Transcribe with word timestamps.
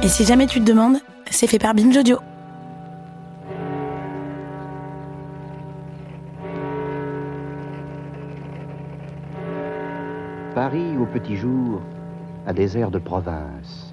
Et 0.00 0.06
si 0.06 0.24
jamais 0.24 0.46
tu 0.46 0.60
te 0.60 0.64
demandes, 0.64 0.98
c'est 1.28 1.48
fait 1.48 1.58
par 1.58 1.74
Binge 1.74 1.96
Audio. 1.96 2.18
Paris 10.54 10.96
au 10.96 11.04
petit 11.04 11.34
jour 11.34 11.80
a 12.46 12.52
des 12.52 12.78
airs 12.78 12.92
de 12.92 13.00
province, 13.00 13.92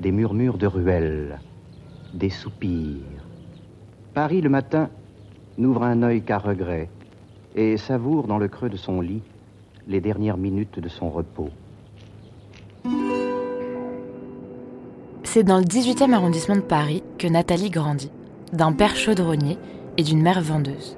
des 0.00 0.10
murmures 0.10 0.56
de 0.56 0.66
ruelles, 0.66 1.38
des 2.14 2.30
soupirs. 2.30 3.02
Paris 4.14 4.40
le 4.40 4.48
matin 4.48 4.88
n'ouvre 5.58 5.82
un 5.82 6.02
œil 6.02 6.22
qu'à 6.22 6.38
regret 6.38 6.88
et 7.54 7.76
savoure 7.76 8.26
dans 8.26 8.38
le 8.38 8.48
creux 8.48 8.70
de 8.70 8.78
son 8.78 9.02
lit 9.02 9.22
les 9.86 10.00
dernières 10.00 10.38
minutes 10.38 10.80
de 10.80 10.88
son 10.88 11.10
repos. 11.10 11.50
C'est 15.36 15.44
dans 15.44 15.58
le 15.58 15.64
18e 15.64 16.14
arrondissement 16.14 16.56
de 16.56 16.62
Paris 16.62 17.02
que 17.18 17.26
Nathalie 17.26 17.68
grandit, 17.68 18.10
d'un 18.54 18.72
père 18.72 18.96
chaudronnier 18.96 19.58
et 19.98 20.02
d'une 20.02 20.22
mère 20.22 20.40
vendeuse. 20.40 20.96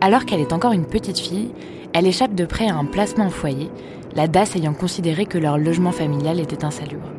Alors 0.00 0.24
qu'elle 0.24 0.40
est 0.40 0.54
encore 0.54 0.72
une 0.72 0.86
petite 0.86 1.18
fille, 1.18 1.50
elle 1.92 2.06
échappe 2.06 2.34
de 2.34 2.46
près 2.46 2.70
à 2.70 2.74
un 2.74 2.86
placement 2.86 3.26
en 3.26 3.30
foyer, 3.30 3.70
la 4.14 4.28
DAS 4.28 4.56
ayant 4.56 4.72
considéré 4.72 5.26
que 5.26 5.36
leur 5.36 5.58
logement 5.58 5.92
familial 5.92 6.40
était 6.40 6.64
insalubre. 6.64 7.10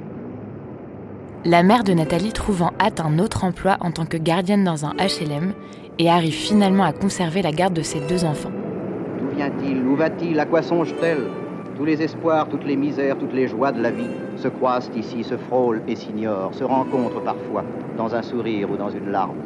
La 1.46 1.62
mère 1.62 1.84
de 1.84 1.94
Nathalie 1.94 2.34
trouve 2.34 2.64
en 2.64 2.72
hâte 2.82 3.02
un 3.02 3.20
autre 3.20 3.44
emploi 3.44 3.78
en 3.80 3.92
tant 3.92 4.08
que 4.08 4.18
gardienne 4.18 4.64
dans 4.64 4.84
un 4.84 4.96
HLM 4.96 5.54
et 6.00 6.10
arrive 6.10 6.34
finalement 6.34 6.86
à 6.86 6.92
conserver 6.92 7.44
la 7.44 7.52
garde 7.52 7.76
de 7.76 7.84
ses 7.84 8.00
deux 8.00 8.26
enfants. 8.26 8.50
D'où 9.20 9.36
vient-il 9.36 9.86
Où 9.86 9.96
va-t-il 9.96 10.40
À 10.40 10.48
quoi 10.48 10.64
songe-t-elle? 10.64 11.28
Tous 11.78 11.86
les 11.86 12.02
espoirs, 12.02 12.50
toutes 12.50 12.66
les 12.66 12.76
misères, 12.76 13.20
toutes 13.20 13.34
les 13.34 13.48
joies 13.48 13.72
de 13.72 13.80
la 13.80 13.92
vie 13.92 14.10
se 14.36 14.48
croisent 14.48 14.90
ici, 14.96 15.24
se 15.24 15.38
frôlent 15.38 15.84
et 15.88 15.96
s'ignorent, 15.96 16.56
se 16.56 16.64
rencontrent 16.64 17.22
parfois, 17.22 17.64
dans 17.96 18.16
un 18.16 18.24
sourire 18.24 18.72
ou 18.72 18.78
dans 18.78 18.90
une 18.90 19.12
larme. 19.12 19.38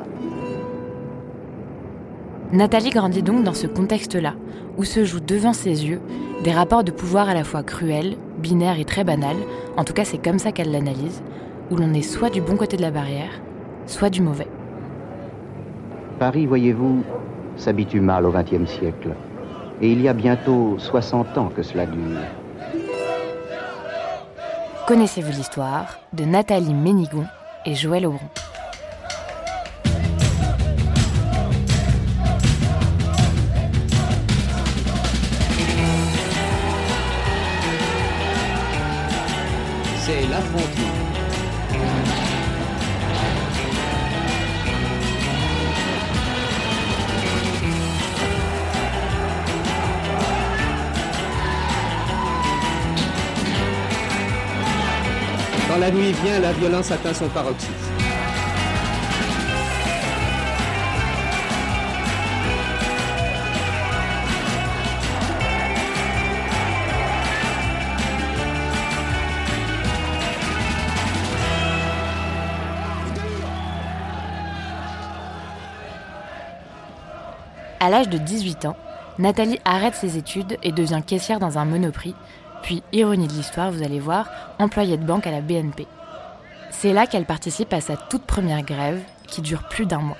Nathalie 2.53 2.89
grandit 2.91 3.21
donc 3.21 3.43
dans 3.43 3.53
ce 3.53 3.67
contexte-là, 3.67 4.35
où 4.77 4.85
se 4.85 5.03
jouent 5.03 5.19
devant 5.19 5.51
ses 5.51 5.85
yeux 5.85 5.99
des 6.45 6.53
rapports 6.53 6.85
de 6.85 6.91
pouvoir 6.91 7.27
à 7.27 7.33
la 7.33 7.43
fois 7.43 7.63
cruels, 7.63 8.15
binaires 8.39 8.79
et 8.79 8.85
très 8.85 9.03
banals, 9.03 9.35
en 9.75 9.83
tout 9.83 9.93
cas 9.93 10.05
c'est 10.05 10.17
comme 10.17 10.39
ça 10.39 10.53
qu'elle 10.53 10.71
l'analyse, 10.71 11.21
où 11.69 11.75
l'on 11.75 11.93
est 11.93 12.01
soit 12.01 12.29
du 12.29 12.39
bon 12.39 12.55
côté 12.55 12.77
de 12.77 12.81
la 12.81 12.91
barrière, 12.91 13.41
soit 13.87 14.09
du 14.09 14.21
mauvais. 14.21 14.47
Paris, 16.17 16.45
voyez-vous, 16.45 17.03
s'habitue 17.57 17.99
mal 17.99 18.25
au 18.25 18.31
XXe 18.31 18.69
siècle. 18.69 19.09
Et 19.81 19.91
il 19.91 20.01
y 20.01 20.07
a 20.07 20.13
bientôt 20.13 20.77
60 20.77 21.37
ans 21.39 21.49
que 21.55 21.63
cela 21.63 21.87
dure. 21.87 22.19
Connaissez-vous 24.87 25.31
l'histoire 25.31 25.99
de 26.13 26.23
Nathalie 26.23 26.73
Ménigon 26.73 27.25
et 27.65 27.73
Joël 27.73 28.05
Aubron? 28.05 28.19
La 55.81 55.89
nuit 55.89 56.11
vient, 56.23 56.39
la 56.39 56.53
violence 56.53 56.91
atteint 56.91 57.11
son 57.11 57.27
paroxysme. 57.29 57.71
À 77.79 77.89
l'âge 77.89 78.07
de 78.07 78.19
18 78.19 78.65
ans, 78.65 78.77
Nathalie 79.17 79.59
arrête 79.65 79.95
ses 79.95 80.19
études 80.19 80.59
et 80.61 80.71
devient 80.71 81.01
caissière 81.03 81.39
dans 81.39 81.57
un 81.57 81.65
monoprix, 81.65 82.13
puis, 82.61 82.83
ironie 82.93 83.27
de 83.27 83.33
l'histoire, 83.33 83.71
vous 83.71 83.83
allez 83.83 83.99
voir, 83.99 84.29
employée 84.59 84.97
de 84.97 85.05
banque 85.05 85.27
à 85.27 85.31
la 85.31 85.41
BNP. 85.41 85.87
C'est 86.69 86.93
là 86.93 87.07
qu'elle 87.07 87.25
participe 87.25 87.73
à 87.73 87.81
sa 87.81 87.97
toute 87.97 88.23
première 88.23 88.63
grève, 88.63 89.01
qui 89.27 89.41
dure 89.41 89.63
plus 89.63 89.85
d'un 89.85 89.99
mois. 89.99 90.17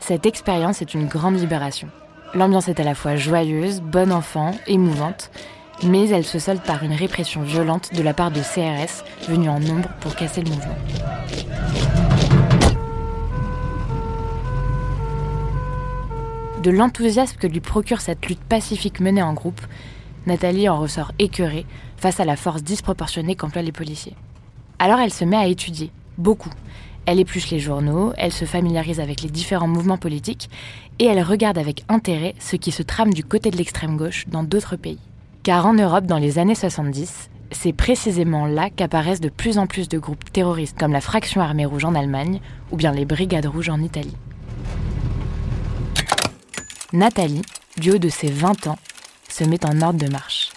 Cette 0.00 0.26
expérience 0.26 0.82
est 0.82 0.94
une 0.94 1.06
grande 1.06 1.38
libération. 1.38 1.88
L'ambiance 2.34 2.68
est 2.68 2.80
à 2.80 2.84
la 2.84 2.94
fois 2.94 3.16
joyeuse, 3.16 3.80
bon 3.80 4.12
enfant, 4.12 4.52
émouvante, 4.66 5.30
mais 5.82 6.08
elle 6.08 6.24
se 6.24 6.38
solde 6.38 6.62
par 6.62 6.82
une 6.82 6.92
répression 6.92 7.42
violente 7.42 7.94
de 7.94 8.02
la 8.02 8.14
part 8.14 8.30
de 8.30 8.40
CRS 8.40 9.04
venus 9.28 9.50
en 9.50 9.60
nombre 9.60 9.88
pour 10.00 10.14
casser 10.14 10.42
le 10.42 10.50
mouvement. 10.50 10.76
De 16.62 16.70
l'enthousiasme 16.70 17.36
que 17.36 17.46
lui 17.46 17.60
procure 17.60 18.00
cette 18.00 18.26
lutte 18.26 18.42
pacifique 18.42 19.00
menée 19.00 19.22
en 19.22 19.34
groupe, 19.34 19.60
Nathalie 20.26 20.68
en 20.68 20.80
ressort 20.80 21.12
écœurée 21.18 21.66
face 21.96 22.20
à 22.20 22.24
la 22.24 22.36
force 22.36 22.62
disproportionnée 22.62 23.36
qu'emploient 23.36 23.62
les 23.62 23.72
policiers. 23.72 24.16
Alors 24.78 24.98
elle 24.98 25.12
se 25.12 25.24
met 25.24 25.36
à 25.36 25.46
étudier, 25.46 25.90
beaucoup. 26.18 26.50
Elle 27.06 27.20
épluche 27.20 27.50
les 27.50 27.60
journaux, 27.60 28.12
elle 28.16 28.32
se 28.32 28.44
familiarise 28.44 28.98
avec 28.98 29.22
les 29.22 29.30
différents 29.30 29.68
mouvements 29.68 29.96
politiques 29.96 30.50
et 30.98 31.04
elle 31.04 31.22
regarde 31.22 31.56
avec 31.56 31.84
intérêt 31.88 32.34
ce 32.40 32.56
qui 32.56 32.72
se 32.72 32.82
trame 32.82 33.14
du 33.14 33.22
côté 33.22 33.50
de 33.50 33.56
l'extrême 33.56 33.96
gauche 33.96 34.26
dans 34.26 34.42
d'autres 34.42 34.74
pays. 34.74 34.98
Car 35.44 35.66
en 35.66 35.74
Europe, 35.74 36.06
dans 36.06 36.18
les 36.18 36.40
années 36.40 36.56
70, 36.56 37.30
c'est 37.52 37.72
précisément 37.72 38.46
là 38.46 38.70
qu'apparaissent 38.70 39.20
de 39.20 39.28
plus 39.28 39.58
en 39.58 39.68
plus 39.68 39.88
de 39.88 39.98
groupes 39.98 40.32
terroristes 40.32 40.76
comme 40.76 40.92
la 40.92 41.00
Fraction 41.00 41.40
Armée 41.40 41.66
Rouge 41.66 41.84
en 41.84 41.94
Allemagne 41.94 42.40
ou 42.72 42.76
bien 42.76 42.90
les 42.90 43.04
Brigades 43.04 43.46
Rouges 43.46 43.68
en 43.68 43.80
Italie. 43.80 44.16
Nathalie, 46.92 47.42
du 47.78 47.92
haut 47.92 47.98
de 47.98 48.08
ses 48.08 48.30
20 48.30 48.66
ans, 48.66 48.78
se 49.36 49.44
met 49.44 49.66
en 49.66 49.82
ordre 49.82 50.02
de 50.02 50.10
marche. 50.10 50.50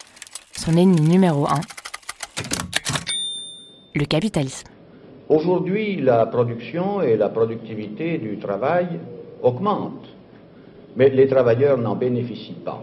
Son 0.54 0.78
ennemi 0.78 1.02
numéro 1.02 1.46
un, 1.46 1.60
le 3.94 4.06
capitalisme. 4.06 4.70
Aujourd'hui, 5.28 6.00
la 6.00 6.26
production 6.28 7.02
et 7.02 7.18
la 7.18 7.28
productivité 7.28 8.18
du 8.20 8.38
travail 8.40 8.88
augmentent, 9.44 10.08
mais 10.96 11.10
les 11.10 11.28
travailleurs 11.28 11.78
n'en 11.78 11.98
bénéficient 11.98 12.64
pas. 12.64 12.82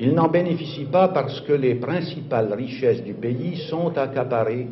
Ils 0.00 0.12
n'en 0.12 0.26
bénéficient 0.26 0.90
pas 0.90 1.08
parce 1.08 1.40
que 1.42 1.52
les 1.52 1.76
principales 1.76 2.52
richesses 2.52 3.04
du 3.04 3.14
pays 3.14 3.68
sont 3.70 3.96
accaparées 3.96 4.66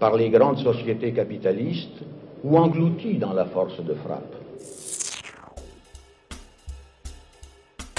par 0.00 0.16
les 0.16 0.30
grandes 0.30 0.58
sociétés 0.58 1.12
capitalistes 1.12 2.02
ou 2.42 2.58
englouties 2.58 3.18
dans 3.18 3.34
la 3.34 3.44
force 3.44 3.80
de 3.84 3.94
frappe. 3.94 4.34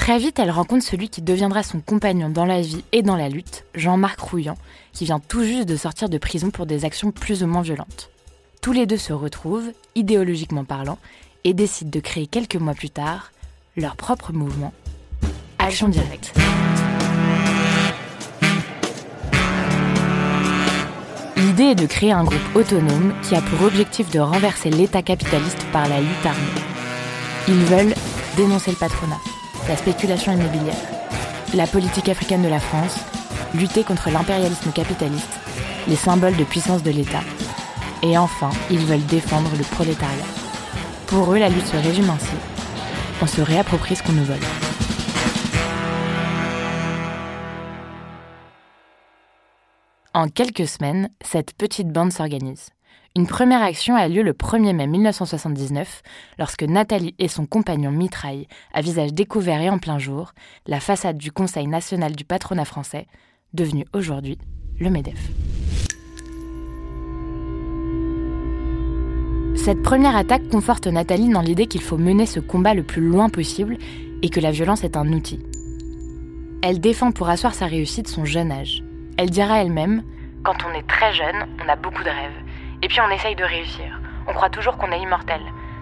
Très 0.09 0.17
vite, 0.17 0.39
elle 0.39 0.49
rencontre 0.49 0.83
celui 0.83 1.07
qui 1.07 1.21
deviendra 1.21 1.61
son 1.61 1.81
compagnon 1.81 2.29
dans 2.29 2.45
la 2.45 2.61
vie 2.61 2.83
et 2.93 3.03
dans 3.03 3.15
la 3.15 3.29
lutte, 3.29 3.63
Jean-Marc 3.75 4.19
Rouillant, 4.19 4.57
qui 4.91 5.05
vient 5.05 5.19
tout 5.19 5.43
juste 5.43 5.69
de 5.69 5.75
sortir 5.75 6.09
de 6.09 6.17
prison 6.17 6.49
pour 6.49 6.65
des 6.65 6.83
actions 6.83 7.11
plus 7.11 7.43
ou 7.43 7.45
moins 7.45 7.61
violentes. 7.61 8.09
Tous 8.59 8.71
les 8.71 8.87
deux 8.87 8.97
se 8.97 9.13
retrouvent, 9.13 9.71
idéologiquement 9.93 10.63
parlant, 10.63 10.97
et 11.43 11.53
décident 11.53 11.91
de 11.91 11.99
créer 11.99 12.25
quelques 12.25 12.55
mois 12.55 12.73
plus 12.73 12.89
tard 12.89 13.31
leur 13.77 13.95
propre 13.95 14.33
mouvement, 14.33 14.73
Action 15.59 15.89
Directe. 15.89 16.33
L'idée 21.37 21.65
est 21.65 21.75
de 21.75 21.85
créer 21.85 22.13
un 22.13 22.23
groupe 22.23 22.55
autonome 22.55 23.13
qui 23.21 23.35
a 23.35 23.41
pour 23.41 23.61
objectif 23.61 24.09
de 24.09 24.19
renverser 24.19 24.71
l'État 24.71 25.03
capitaliste 25.03 25.63
par 25.71 25.87
la 25.87 25.99
lutte 26.01 26.25
armée. 26.25 26.63
Ils 27.47 27.63
veulent 27.65 27.93
dénoncer 28.37 28.71
le 28.71 28.77
patronat, 28.77 29.19
la 29.67 29.75
spéculation 29.75 30.31
immobilière, 30.31 30.75
la 31.53 31.67
politique 31.67 32.09
africaine 32.09 32.41
de 32.41 32.47
la 32.47 32.59
France, 32.59 32.95
lutter 33.53 33.83
contre 33.83 34.09
l'impérialisme 34.09 34.71
capitaliste, 34.71 35.33
les 35.87 35.95
symboles 35.95 36.35
de 36.35 36.43
puissance 36.43 36.83
de 36.83 36.91
l'État. 36.91 37.23
Et 38.01 38.17
enfin, 38.17 38.51
ils 38.69 38.85
veulent 38.85 39.05
défendre 39.05 39.51
le 39.57 39.63
prolétariat. 39.63 40.25
Pour 41.07 41.33
eux, 41.33 41.39
la 41.39 41.49
lutte 41.49 41.67
se 41.67 41.77
résume 41.77 42.09
ainsi. 42.09 42.35
On 43.21 43.27
se 43.27 43.41
réapproprie 43.41 43.95
ce 43.95 44.03
qu'on 44.03 44.13
nous 44.13 44.23
vole. 44.23 44.37
En 50.13 50.27
quelques 50.27 50.67
semaines, 50.67 51.09
cette 51.21 51.53
petite 51.53 51.89
bande 51.89 52.11
s'organise. 52.11 52.69
Une 53.15 53.25
première 53.25 53.63
action 53.63 53.95
a 53.95 54.07
lieu 54.07 54.21
le 54.21 54.33
1er 54.33 54.73
mai 54.73 54.85
1979, 54.85 56.03
lorsque 56.37 56.63
Nathalie 56.63 57.15
et 57.17 57.27
son 57.27 57.47
compagnon 57.47 57.91
mitraillent, 57.91 58.47
à 58.71 58.81
visage 58.81 59.13
découvert 59.13 59.61
et 59.61 59.69
en 59.69 59.79
plein 59.79 59.97
jour, 59.97 60.33
la 60.67 60.79
façade 60.79 61.17
du 61.17 61.31
Conseil 61.31 61.65
national 61.65 62.15
du 62.15 62.23
patronat 62.23 62.65
français, 62.65 63.07
devenu 63.53 63.85
aujourd'hui 63.93 64.37
le 64.79 64.91
MEDEF. 64.91 65.19
Cette 69.55 69.81
première 69.81 70.15
attaque 70.15 70.47
conforte 70.47 70.87
Nathalie 70.87 71.29
dans 71.29 71.41
l'idée 71.41 71.65
qu'il 71.65 71.81
faut 71.81 71.97
mener 71.97 72.27
ce 72.27 72.39
combat 72.39 72.75
le 72.75 72.83
plus 72.83 73.01
loin 73.01 73.29
possible 73.29 73.77
et 74.21 74.29
que 74.29 74.39
la 74.39 74.51
violence 74.51 74.83
est 74.83 74.95
un 74.95 75.11
outil. 75.11 75.39
Elle 76.61 76.79
défend 76.79 77.11
pour 77.11 77.29
asseoir 77.29 77.55
sa 77.55 77.65
réussite 77.65 78.07
son 78.07 78.23
jeune 78.23 78.51
âge. 78.51 78.83
Elle 79.17 79.31
dira 79.31 79.61
elle-même 79.61 80.03
Quand 80.43 80.57
on 80.67 80.73
est 80.77 80.87
très 80.87 81.13
jeune, 81.13 81.47
on 81.63 81.67
a 81.67 81.75
beaucoup 81.75 82.03
de 82.03 82.09
rêves. 82.09 82.48
Et 82.81 82.87
puis 82.87 83.01
on 83.01 83.09
essaye 83.09 83.35
de 83.35 83.43
réussir. 83.43 83.99
On 84.27 84.33
croit 84.33 84.49
toujours 84.49 84.77
qu'on 84.77 84.91
est 84.91 84.99
immortel. 84.99 85.41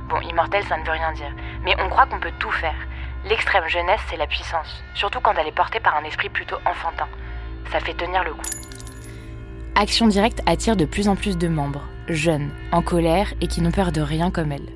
Bon, 0.10 0.20
immortel, 0.22 0.64
ça 0.64 0.78
ne 0.78 0.84
veut 0.84 0.92
rien 0.92 1.12
dire. 1.14 1.32
Mais 1.64 1.76
on 1.80 1.90
croit 1.90 2.06
qu'on 2.06 2.20
peut 2.20 2.32
tout 2.40 2.52
faire. 2.52 2.76
L'extrême 3.30 3.68
jeunesse, 3.68 4.00
c'est 4.10 4.18
la 4.18 4.28
puissance. 4.28 4.84
Surtout 4.94 5.20
quand 5.20 5.34
elle 5.38 5.48
est 5.48 5.52
portée 5.56 5.80
par 5.80 5.96
un 5.98 6.04
esprit 6.04 6.30
plutôt 6.30 6.56
enfantin. 6.66 7.08
Ça 7.72 7.80
fait 7.80 7.94
tenir 7.94 8.24
le 8.24 8.34
coup. 8.34 8.46
Action 9.76 10.08
Directe 10.08 10.42
attire 10.46 10.76
de 10.76 10.86
plus 10.86 11.08
en 11.08 11.16
plus 11.16 11.38
de 11.38 11.48
membres, 11.48 11.84
jeunes, 12.08 12.50
en 12.72 12.82
colère 12.82 13.34
et 13.42 13.48
qui 13.48 13.62
n'ont 13.62 13.72
peur 13.72 13.92
de 13.92 14.02
rien 14.02 14.32
comme 14.32 14.52
elle. 14.52 14.70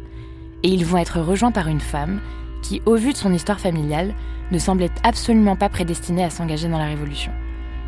Et 0.64 0.68
ils 0.68 0.86
vont 0.86 0.98
être 0.98 1.22
rejoints 1.22 1.52
par 1.52 1.68
une 1.68 1.80
femme 1.80 2.22
qui, 2.62 2.82
au 2.86 2.96
vu 2.96 3.14
de 3.14 3.18
son 3.18 3.34
histoire 3.34 3.60
familiale, 3.60 4.14
ne 4.52 4.60
semblait 4.60 4.92
absolument 5.04 5.56
pas 5.56 5.70
prédestinée 5.70 6.24
à 6.24 6.30
s'engager 6.30 6.68
dans 6.68 6.78
la 6.78 6.86
Révolution. 6.86 7.32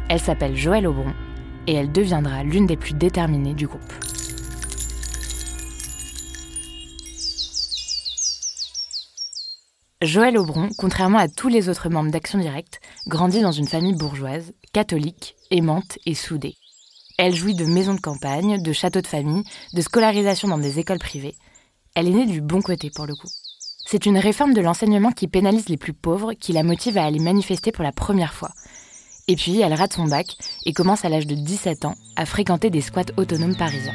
Elle 0.09 0.19
s'appelle 0.19 0.55
Joëlle 0.55 0.87
Aubron 0.87 1.13
et 1.67 1.75
elle 1.75 1.91
deviendra 1.91 2.43
l'une 2.43 2.65
des 2.65 2.77
plus 2.77 2.93
déterminées 2.93 3.53
du 3.53 3.67
groupe. 3.67 3.93
Joël 10.03 10.37
Aubron, 10.37 10.69
contrairement 10.77 11.17
à 11.17 11.29
tous 11.29 11.47
les 11.47 11.69
autres 11.69 11.87
membres 11.87 12.11
d'Action 12.11 12.37
Directe, 12.37 12.81
grandit 13.07 13.39
dans 13.39 13.53
une 13.53 13.67
famille 13.67 13.95
bourgeoise, 13.95 14.51
catholique, 14.73 15.35
aimante 15.49 15.97
et 16.05 16.13
soudée. 16.13 16.55
Elle 17.17 17.33
jouit 17.33 17.55
de 17.55 17.63
maisons 17.63 17.93
de 17.93 18.01
campagne, 18.01 18.61
de 18.61 18.73
châteaux 18.73 18.99
de 18.99 19.07
famille, 19.07 19.45
de 19.73 19.81
scolarisation 19.81 20.49
dans 20.49 20.57
des 20.57 20.79
écoles 20.79 20.99
privées. 20.99 21.35
Elle 21.95 22.07
est 22.09 22.13
née 22.13 22.25
du 22.25 22.41
bon 22.41 22.61
côté 22.61 22.91
pour 22.93 23.05
le 23.05 23.15
coup. 23.15 23.29
C'est 23.85 24.05
une 24.05 24.17
réforme 24.17 24.53
de 24.53 24.61
l'enseignement 24.61 25.11
qui 25.11 25.29
pénalise 25.29 25.69
les 25.69 25.77
plus 25.77 25.93
pauvres 25.93 26.33
qui 26.33 26.51
la 26.51 26.63
motive 26.63 26.97
à 26.97 27.05
aller 27.05 27.19
manifester 27.19 27.71
pour 27.71 27.83
la 27.83 27.93
première 27.93 28.33
fois. 28.33 28.51
Et 29.29 29.37
puis, 29.37 29.61
elle 29.61 29.73
rate 29.73 29.93
son 29.93 30.05
bac 30.05 30.35
et 30.65 30.73
commence 30.73 31.05
à 31.05 31.09
l'âge 31.09 31.27
de 31.27 31.35
17 31.35 31.85
ans 31.85 31.95
à 32.17 32.25
fréquenter 32.25 32.69
des 32.69 32.81
squats 32.81 33.03
autonomes 33.15 33.55
parisiens. 33.55 33.93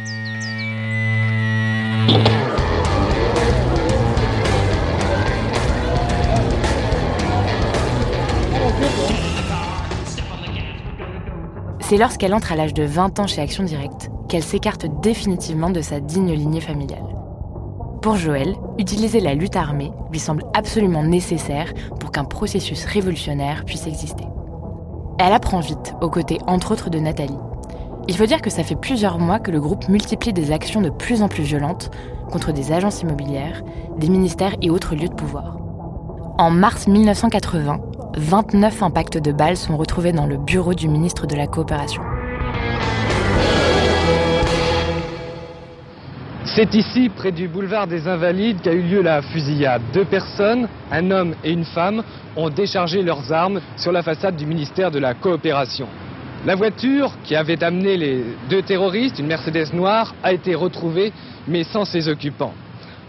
C'est 11.88 11.96
lorsqu'elle 11.96 12.34
entre 12.34 12.52
à 12.52 12.56
l'âge 12.56 12.74
de 12.74 12.82
20 12.82 13.18
ans 13.18 13.26
chez 13.26 13.40
Action 13.40 13.64
Directe 13.64 14.10
qu'elle 14.28 14.42
s'écarte 14.42 14.84
définitivement 15.00 15.70
de 15.70 15.80
sa 15.80 16.00
digne 16.00 16.34
lignée 16.34 16.60
familiale. 16.60 17.16
Pour 18.02 18.16
Joël, 18.16 18.56
utiliser 18.76 19.20
la 19.20 19.32
lutte 19.32 19.56
armée 19.56 19.90
lui 20.12 20.18
semble 20.18 20.44
absolument 20.52 21.02
nécessaire 21.02 21.72
pour 21.98 22.12
qu'un 22.12 22.24
processus 22.24 22.84
révolutionnaire 22.84 23.64
puisse 23.64 23.86
exister. 23.86 24.24
Elle 25.18 25.32
apprend 25.32 25.60
vite, 25.60 25.94
aux 26.02 26.10
côtés 26.10 26.36
entre 26.46 26.72
autres 26.72 26.90
de 26.90 26.98
Nathalie. 26.98 27.38
Il 28.06 28.18
faut 28.18 28.26
dire 28.26 28.42
que 28.42 28.50
ça 28.50 28.64
fait 28.64 28.76
plusieurs 28.76 29.18
mois 29.18 29.38
que 29.38 29.50
le 29.50 29.58
groupe 29.58 29.88
multiplie 29.88 30.34
des 30.34 30.52
actions 30.52 30.82
de 30.82 30.90
plus 30.90 31.22
en 31.22 31.28
plus 31.28 31.42
violentes 31.42 31.90
contre 32.30 32.52
des 32.52 32.70
agences 32.70 33.00
immobilières, 33.00 33.62
des 33.96 34.10
ministères 34.10 34.56
et 34.60 34.68
autres 34.68 34.94
lieux 34.94 35.08
de 35.08 35.14
pouvoir. 35.14 35.56
En 36.36 36.50
mars 36.50 36.86
1980, 36.86 37.80
29 38.18 38.82
impacts 38.82 39.18
de 39.18 39.30
balles 39.30 39.56
sont 39.56 39.76
retrouvés 39.76 40.10
dans 40.10 40.26
le 40.26 40.36
bureau 40.36 40.74
du 40.74 40.88
ministre 40.88 41.28
de 41.28 41.36
la 41.36 41.46
Coopération. 41.46 42.02
C'est 46.44 46.74
ici, 46.74 47.10
près 47.10 47.30
du 47.30 47.46
boulevard 47.46 47.86
des 47.86 48.08
Invalides, 48.08 48.60
qu'a 48.60 48.72
eu 48.72 48.82
lieu 48.82 49.02
la 49.02 49.22
fusillade. 49.22 49.82
Deux 49.92 50.04
personnes, 50.04 50.68
un 50.90 51.12
homme 51.12 51.34
et 51.44 51.52
une 51.52 51.64
femme, 51.64 52.02
ont 52.34 52.50
déchargé 52.50 53.02
leurs 53.02 53.32
armes 53.32 53.60
sur 53.76 53.92
la 53.92 54.02
façade 54.02 54.34
du 54.34 54.46
ministère 54.46 54.90
de 54.90 54.98
la 54.98 55.14
Coopération. 55.14 55.86
La 56.44 56.56
voiture 56.56 57.12
qui 57.22 57.36
avait 57.36 57.62
amené 57.62 57.96
les 57.96 58.24
deux 58.50 58.62
terroristes, 58.62 59.20
une 59.20 59.26
Mercedes 59.26 59.72
noire, 59.72 60.14
a 60.24 60.32
été 60.32 60.56
retrouvée, 60.56 61.12
mais 61.46 61.62
sans 61.62 61.84
ses 61.84 62.08
occupants. 62.08 62.54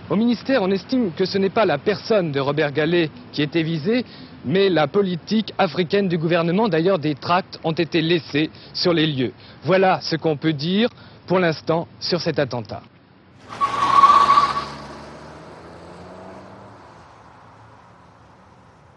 Au 0.09 0.15
ministère, 0.15 0.63
on 0.63 0.71
estime 0.71 1.11
que 1.15 1.25
ce 1.25 1.37
n'est 1.37 1.51
pas 1.51 1.65
la 1.65 1.77
personne 1.77 2.31
de 2.31 2.39
Robert 2.39 2.71
Gallet 2.71 3.11
qui 3.31 3.43
était 3.43 3.61
visée, 3.61 4.05
mais 4.45 4.69
la 4.69 4.87
politique 4.87 5.53
africaine 5.57 6.07
du 6.07 6.17
gouvernement. 6.17 6.69
D'ailleurs, 6.69 6.99
des 6.99 7.15
tracts 7.15 7.59
ont 7.63 7.71
été 7.71 8.01
laissés 8.01 8.49
sur 8.73 8.93
les 8.93 9.07
lieux. 9.07 9.33
Voilà 9.63 9.99
ce 10.01 10.15
qu'on 10.15 10.37
peut 10.37 10.53
dire 10.53 10.89
pour 11.27 11.39
l'instant 11.39 11.87
sur 11.99 12.21
cet 12.21 12.39
attentat. 12.39 12.81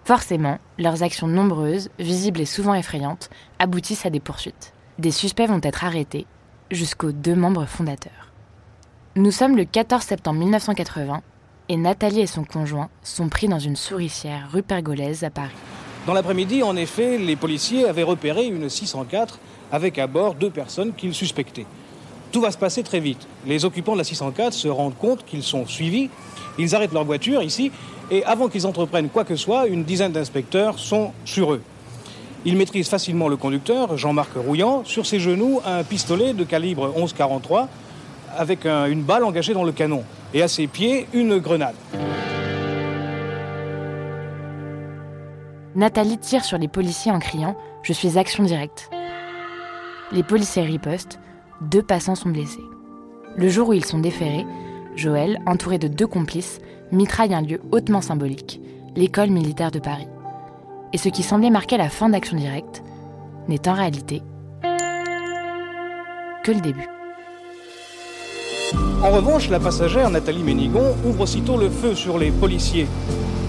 Forcément, 0.05 0.59
leurs 0.79 1.03
actions 1.03 1.29
nombreuses, 1.29 1.91
visibles 1.99 2.41
et 2.41 2.45
souvent 2.45 2.75
effrayantes, 2.75 3.31
aboutissent 3.59 4.05
à 4.05 4.11
des 4.11 4.21
poursuites. 4.21 4.73
Des 4.99 5.13
suspects 5.13 5.47
vont 5.47 5.61
être 5.63 5.85
arrêtés, 5.85 6.27
jusqu'aux 6.71 7.13
deux 7.13 7.37
membres 7.37 7.67
fondateurs. 7.67 8.33
Nous 9.15 9.31
sommes 9.31 9.57
le 9.57 9.65
14 9.65 10.03
septembre 10.03 10.41
1980 10.41 11.23
et 11.69 11.77
Nathalie 11.77 12.21
et 12.21 12.27
son 12.27 12.45
conjoint 12.45 12.89
sont 13.03 13.29
pris 13.29 13.49
dans 13.49 13.59
une 13.59 13.77
souricière 13.77 14.49
rue 14.53 14.63
Pergolèse 14.63 15.25
à 15.25 15.31
Paris. 15.31 15.51
Dans 16.07 16.15
l'après-midi, 16.15 16.63
en 16.63 16.77
effet, 16.77 17.19
les 17.19 17.37
policiers 17.37 17.87
avaient 17.87 18.03
repéré 18.03 18.47
une 18.47 18.69
604 18.69 19.39
avec 19.71 19.99
à 19.99 20.07
bord 20.07 20.35
deux 20.35 20.51
personnes 20.51 20.93
qu'ils 20.95 21.15
suspectaient. 21.15 21.67
Tout 22.33 22.41
va 22.41 22.51
se 22.51 22.59
passer 22.59 22.83
très 22.83 23.01
vite. 23.01 23.27
Les 23.47 23.65
occupants 23.65 23.93
de 23.93 23.99
la 23.99 24.05
604 24.05 24.53
se 24.53 24.69
rendent 24.69 24.97
compte 24.97 25.25
qu'ils 25.25 25.43
sont 25.43 25.67
suivis. 25.67 26.11
Ils 26.59 26.75
arrêtent 26.75 26.93
leur 26.93 27.05
voiture 27.05 27.43
ici 27.43 27.71
et 28.11 28.25
avant 28.25 28.49
qu'ils 28.49 28.67
entreprennent 28.67 29.09
quoi 29.09 29.25
que 29.25 29.37
ce 29.37 29.45
soit, 29.45 29.67
une 29.67 29.85
dizaine 29.85 30.13
d'inspecteurs 30.13 30.79
sont 30.79 31.13
sur 31.25 31.53
eux. 31.53 31.63
Ils 32.45 32.57
maîtrisent 32.57 32.89
facilement 32.89 33.29
le 33.29 33.37
conducteur, 33.37 33.97
Jean-Marc 33.97 34.31
Rouillant, 34.35 34.83
sur 34.85 35.07
ses 35.07 35.21
genoux 35.21 35.61
un 35.65 35.85
pistolet 35.85 36.33
de 36.33 36.43
calibre 36.43 36.93
11-43 36.99 37.69
avec 38.37 38.67
une 38.67 39.03
balle 39.03 39.25
engagée 39.25 39.55
dans 39.55 39.65
le 39.65 39.73
canon, 39.73 40.05
et 40.35 40.43
à 40.43 40.49
ses 40.49 40.67
pieds, 40.67 41.07
une 41.13 41.39
grenade. 41.39 41.75
Nathalie 45.75 46.19
tire 46.19 46.45
sur 46.45 46.59
les 46.59 46.69
policiers 46.69 47.13
en 47.13 47.19
criant⁇ 47.19 47.53
Je 47.83 47.93
suis 47.93 48.19
action 48.19 48.45
directe⁇ 48.45 48.91
Les 50.15 50.23
policiers 50.23 50.63
ripostent, 50.63 51.19
deux 51.63 51.83
passants 51.83 52.15
sont 52.15 52.29
blessés. 52.29 52.61
Le 53.37 53.49
jour 53.49 53.69
où 53.69 53.73
ils 53.73 53.85
sont 53.85 53.99
déférés, 53.99 54.45
Joël, 54.97 55.41
entouré 55.47 55.79
de 55.79 55.89
deux 55.89 56.07
complices, 56.07 56.61
mitraille 56.91 57.33
un 57.33 57.41
lieu 57.41 57.61
hautement 57.71 58.03
symbolique, 58.03 58.61
l'école 58.97 59.31
militaire 59.31 59.71
de 59.71 59.79
Paris. 59.79 60.09
Et 60.93 60.99
ce 60.99 61.09
qui 61.09 61.23
semblait 61.23 61.49
marquer 61.49 61.79
la 61.79 61.89
fin 61.89 62.11
d'Action 62.11 62.37
Directe 62.37 62.83
n'est 63.49 63.67
en 63.69 63.73
réalité 63.73 64.23
que 66.45 66.53
le 66.53 66.61
début. 66.61 66.89
En 69.03 69.11
revanche, 69.11 69.51
la 69.51 69.59
passagère 69.59 70.11
Nathalie 70.11 70.43
Ménigon 70.43 70.95
ouvre 71.05 71.23
aussitôt 71.23 71.57
le 71.57 71.69
feu 71.71 71.95
sur 71.95 72.19
les 72.19 72.31
policiers. 72.31 72.87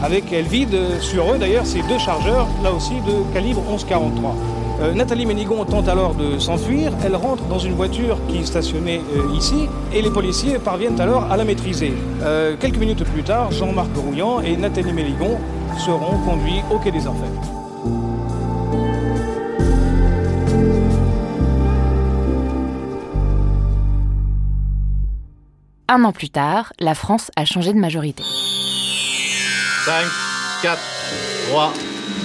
Avec 0.03 0.34
elle 0.34 0.46
vide 0.46 0.75
sur 1.00 1.32
eux 1.32 1.38
d'ailleurs 1.38 1.65
ces 1.65 1.82
deux 1.84 1.98
chargeurs, 1.98 2.48
là 2.63 2.72
aussi 2.74 2.96
de 2.96 3.34
calibre 3.34 3.62
1143. 3.62 4.36
Euh, 4.82 4.94
Nathalie 4.94 5.25
Ménigon 5.25 5.63
tente 5.65 5.88
alors 5.88 6.15
de 6.15 6.39
s'enfuir. 6.39 6.92
Elle 7.06 7.15
rentre 7.15 7.44
dans 7.46 7.60
une 7.60 7.74
voiture 7.74 8.18
qui 8.27 8.46
stationnait 8.46 9.01
euh, 9.15 9.36
ici 9.38 9.70
et 9.94 10.01
les 10.01 10.10
policiers 10.10 10.60
parviennent 10.60 11.00
alors 11.00 11.32
à 11.32 11.38
la 11.38 11.46
maîtriser. 11.46 11.94
Euh, 12.24 12.56
quelques 12.60 12.77
minutes 12.77 13.03
plus 13.03 13.24
tard, 13.24 13.51
Jean-Marc 13.51 13.96
Rouillant 13.96 14.42
et 14.42 14.58
Nathalie 14.58 14.94
Ménigon 14.94 15.38
seront 15.77 16.18
conduits 16.25 16.62
au 16.72 16.80
quai 16.80 16.92
des 16.92 17.06
Orfèvres. 17.08 17.62
Un 25.96 26.04
an 26.06 26.12
plus 26.12 26.32
tard, 26.32 26.74
la 26.80 26.96
France 26.96 27.30
a 27.36 27.46
changé 27.46 27.72
de 27.72 27.78
majorité. 27.78 28.24
5, 28.24 30.08
4, 30.64 30.82
3, 31.50 31.74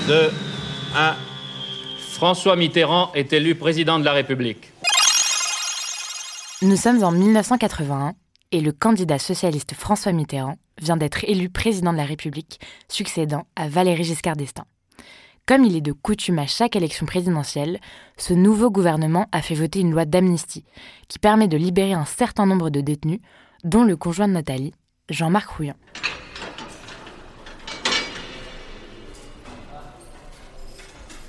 2, 0.06 0.32
1. 0.96 0.98
1. 0.98 1.16
François 1.98 2.56
Mitterrand 2.56 3.12
est 3.12 3.30
élu 3.34 3.56
président 3.56 3.98
de 3.98 4.06
la 4.06 4.12
République. 4.12 4.72
Nous 6.62 6.76
sommes 6.76 7.04
en 7.04 7.10
1981 7.12 8.14
et 8.52 8.62
le 8.62 8.72
candidat 8.72 9.18
socialiste 9.18 9.74
François 9.74 10.12
Mitterrand 10.12 10.56
vient 10.80 10.96
d'être 10.96 11.24
élu 11.24 11.50
président 11.50 11.92
de 11.92 11.98
la 11.98 12.06
République, 12.06 12.60
succédant 12.88 13.44
à 13.54 13.68
Valéry 13.68 14.02
Giscard 14.02 14.36
d'Estaing. 14.36 14.64
Comme 15.44 15.64
il 15.64 15.76
est 15.76 15.82
de 15.82 15.92
coutume 15.92 16.38
à 16.38 16.46
chaque 16.46 16.74
élection 16.74 17.04
présidentielle, 17.04 17.80
ce 18.16 18.32
nouveau 18.32 18.70
gouvernement 18.70 19.26
a 19.30 19.42
fait 19.42 19.54
voter 19.54 19.80
une 19.80 19.90
loi 19.90 20.06
d'amnistie 20.06 20.64
qui 21.08 21.18
permet 21.18 21.48
de 21.48 21.58
libérer 21.58 21.92
un 21.92 22.06
certain 22.06 22.46
nombre 22.46 22.70
de 22.70 22.80
détenus, 22.80 23.20
dont 23.64 23.84
le 23.84 23.96
conjoint 23.96 24.28
de 24.28 24.32
Nathalie, 24.32 24.74
Jean-Marc 25.08 25.50
Rouillon. 25.50 25.74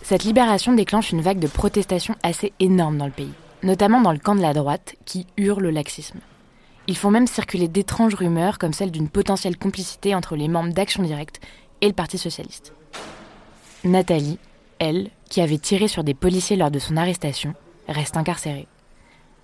Cette 0.03 0.23
libération 0.23 0.73
déclenche 0.73 1.11
une 1.11 1.21
vague 1.21 1.39
de 1.39 1.47
protestations 1.47 2.15
assez 2.23 2.51
énorme 2.59 2.97
dans 2.97 3.05
le 3.05 3.11
pays, 3.11 3.33
notamment 3.61 4.01
dans 4.01 4.11
le 4.11 4.17
camp 4.17 4.35
de 4.35 4.41
la 4.41 4.53
droite 4.53 4.95
qui 5.05 5.27
hurle 5.37 5.63
le 5.63 5.69
laxisme. 5.69 6.19
Ils 6.87 6.97
font 6.97 7.11
même 7.11 7.27
circuler 7.27 7.67
d'étranges 7.67 8.15
rumeurs 8.15 8.57
comme 8.57 8.73
celle 8.73 8.89
d'une 8.89 9.09
potentielle 9.09 9.57
complicité 9.57 10.15
entre 10.15 10.35
les 10.35 10.47
membres 10.47 10.73
d'Action 10.73 11.03
Directe 11.03 11.39
et 11.81 11.87
le 11.87 11.93
Parti 11.93 12.17
socialiste. 12.17 12.73
Nathalie, 13.83 14.39
elle, 14.79 15.11
qui 15.29 15.41
avait 15.41 15.59
tiré 15.59 15.87
sur 15.87 16.03
des 16.03 16.15
policiers 16.15 16.55
lors 16.55 16.71
de 16.71 16.79
son 16.79 16.97
arrestation, 16.97 17.53
reste 17.87 18.17
incarcérée. 18.17 18.67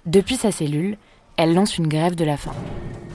Depuis 0.07 0.35
sa 0.35 0.51
cellule, 0.51 0.97
elle 1.37 1.53
lance 1.53 1.77
une 1.77 1.87
grève 1.87 2.15
de 2.15 2.25
la 2.25 2.37
faim. 2.37 2.53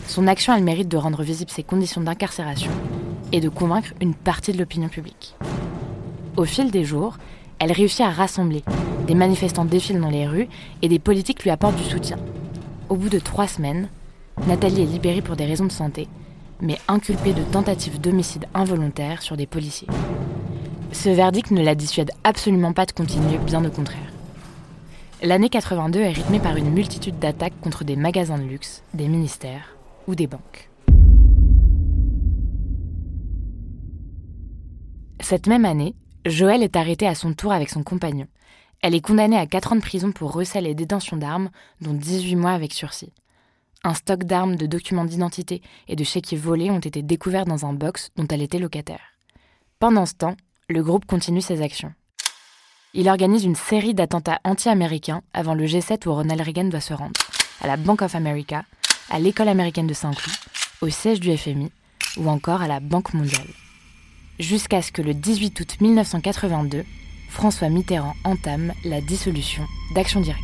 Son 0.06 0.26
action 0.26 0.52
a 0.52 0.58
le 0.58 0.64
mérite 0.64 0.88
de 0.88 0.96
rendre 0.96 1.22
visibles 1.22 1.50
ses 1.50 1.62
conditions 1.62 2.00
d'incarcération 2.00 2.70
et 3.32 3.40
de 3.40 3.48
convaincre 3.48 3.92
une 4.00 4.14
partie 4.14 4.52
de 4.52 4.58
l'opinion 4.58 4.88
publique. 4.88 5.34
Au 6.36 6.44
fil 6.44 6.70
des 6.70 6.84
jours, 6.84 7.16
elle 7.58 7.72
réussit 7.72 8.00
à 8.00 8.10
rassembler. 8.10 8.62
Des 9.06 9.14
manifestants 9.14 9.64
défilent 9.64 10.00
dans 10.00 10.10
les 10.10 10.26
rues 10.26 10.48
et 10.82 10.88
des 10.88 10.98
politiques 10.98 11.42
lui 11.42 11.50
apportent 11.50 11.76
du 11.76 11.84
soutien. 11.84 12.18
Au 12.88 12.96
bout 12.96 13.08
de 13.08 13.18
trois 13.18 13.46
semaines, 13.46 13.88
Nathalie 14.46 14.82
est 14.82 14.86
libérée 14.86 15.22
pour 15.22 15.36
des 15.36 15.44
raisons 15.44 15.66
de 15.66 15.72
santé, 15.72 16.08
mais 16.60 16.78
inculpée 16.88 17.32
de 17.32 17.42
tentative 17.42 18.00
d'homicide 18.00 18.46
involontaire 18.54 19.22
sur 19.22 19.36
des 19.36 19.46
policiers. 19.46 19.88
Ce 20.92 21.08
verdict 21.08 21.50
ne 21.52 21.62
la 21.62 21.74
dissuade 21.74 22.10
absolument 22.24 22.72
pas 22.72 22.86
de 22.86 22.92
continuer, 22.92 23.38
bien 23.46 23.64
au 23.64 23.70
contraire. 23.70 24.09
L'année 25.22 25.50
82 25.50 26.00
est 26.00 26.12
rythmée 26.12 26.40
par 26.40 26.56
une 26.56 26.70
multitude 26.70 27.18
d'attaques 27.18 27.60
contre 27.60 27.84
des 27.84 27.94
magasins 27.94 28.38
de 28.38 28.44
luxe, 28.44 28.82
des 28.94 29.06
ministères 29.06 29.76
ou 30.06 30.14
des 30.14 30.26
banques. 30.26 30.70
Cette 35.20 35.46
même 35.46 35.66
année, 35.66 35.94
Joël 36.24 36.62
est 36.62 36.74
arrêtée 36.74 37.06
à 37.06 37.14
son 37.14 37.34
tour 37.34 37.52
avec 37.52 37.68
son 37.68 37.82
compagnon. 37.82 38.28
Elle 38.80 38.94
est 38.94 39.04
condamnée 39.04 39.36
à 39.36 39.46
4 39.46 39.74
ans 39.74 39.76
de 39.76 39.82
prison 39.82 40.10
pour 40.10 40.32
recel 40.32 40.66
et 40.66 40.74
détention 40.74 41.18
d'armes, 41.18 41.50
dont 41.82 41.92
18 41.92 42.36
mois 42.36 42.52
avec 42.52 42.72
sursis. 42.72 43.12
Un 43.84 43.92
stock 43.92 44.24
d'armes, 44.24 44.56
de 44.56 44.64
documents 44.64 45.04
d'identité 45.04 45.60
et 45.86 45.96
de 45.96 46.04
chéquiers 46.04 46.38
volés 46.38 46.70
ont 46.70 46.78
été 46.78 47.02
découverts 47.02 47.44
dans 47.44 47.66
un 47.66 47.74
box 47.74 48.08
dont 48.16 48.26
elle 48.28 48.40
était 48.40 48.58
locataire. 48.58 49.12
Pendant 49.80 50.06
ce 50.06 50.14
temps, 50.14 50.36
le 50.70 50.82
groupe 50.82 51.04
continue 51.04 51.42
ses 51.42 51.60
actions. 51.60 51.92
Il 52.92 53.08
organise 53.08 53.44
une 53.44 53.54
série 53.54 53.94
d'attentats 53.94 54.40
anti-américains 54.42 55.22
avant 55.32 55.54
le 55.54 55.64
G7 55.64 56.08
où 56.08 56.12
Ronald 56.12 56.40
Reagan 56.40 56.64
doit 56.64 56.80
se 56.80 56.92
rendre, 56.92 57.20
à 57.60 57.68
la 57.68 57.76
Bank 57.76 58.02
of 58.02 58.16
America, 58.16 58.64
à 59.10 59.20
l'école 59.20 59.46
américaine 59.46 59.86
de 59.86 59.94
Saint-Cloud, 59.94 60.34
au 60.80 60.88
siège 60.88 61.20
du 61.20 61.36
FMI 61.36 61.70
ou 62.16 62.28
encore 62.28 62.62
à 62.62 62.66
la 62.66 62.80
Banque 62.80 63.14
mondiale. 63.14 63.46
Jusqu'à 64.40 64.82
ce 64.82 64.90
que 64.90 65.02
le 65.02 65.14
18 65.14 65.60
août 65.60 65.76
1982, 65.80 66.84
François 67.28 67.68
Mitterrand 67.68 68.14
entame 68.24 68.72
la 68.84 69.00
dissolution 69.00 69.62
d'Action 69.94 70.20
Directe. 70.20 70.42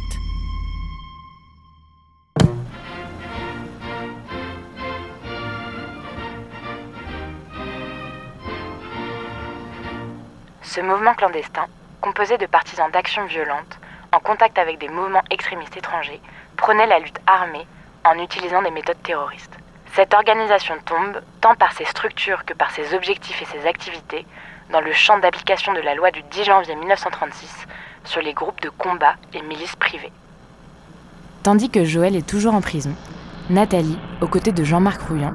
Ce 10.63 10.81
mouvement 10.81 11.15
clandestin, 11.15 11.67
composé 12.01 12.39
de 12.39 12.47
partisans 12.47 12.91
d'actions 12.91 13.27
violentes, 13.27 13.79
en 14.13 14.21
contact 14.21 14.59
avec 14.59 14.79
des 14.79 14.89
mouvements 14.89 15.25
extrémistes 15.31 15.77
étrangers, 15.77 16.21
prônait 16.57 16.87
la 16.87 16.99
lutte 16.99 17.19
armée 17.27 17.67
en 18.05 18.19
utilisant 18.19 18.63
des 18.63 18.71
méthodes 18.71 19.03
terroristes. 19.03 19.57
Cette 19.95 20.15
organisation 20.15 20.75
tombe, 20.85 21.23
tant 21.41 21.55
par 21.55 21.73
ses 21.73 21.85
structures 21.87 22.45
que 22.45 22.55
par 22.55 22.71
ses 22.71 22.95
objectifs 22.95 23.41
et 23.43 23.47
ses 23.47 23.67
activités, 23.67 24.27
dans 24.71 24.81
le 24.81 24.93
champ 24.93 25.19
d'application 25.19 25.73
de 25.73 25.81
la 25.81 25.95
loi 25.95 26.11
du 26.11 26.23
10 26.31 26.45
janvier 26.45 26.75
1936 26.75 27.67
sur 28.05 28.21
les 28.21 28.35
groupes 28.35 28.61
de 28.61 28.69
combat 28.69 29.15
et 29.33 29.43
milices 29.43 29.77
privées. 29.77 30.13
Tandis 31.43 31.71
que 31.71 31.85
Joël 31.85 32.17
est 32.17 32.27
toujours 32.27 32.55
en 32.55 32.61
prison, 32.61 32.95
Nathalie, 33.51 33.99
aux 34.21 34.27
côtés 34.27 34.53
de 34.53 34.65
Jean-Marc 34.65 35.01
Rouillon, 35.03 35.33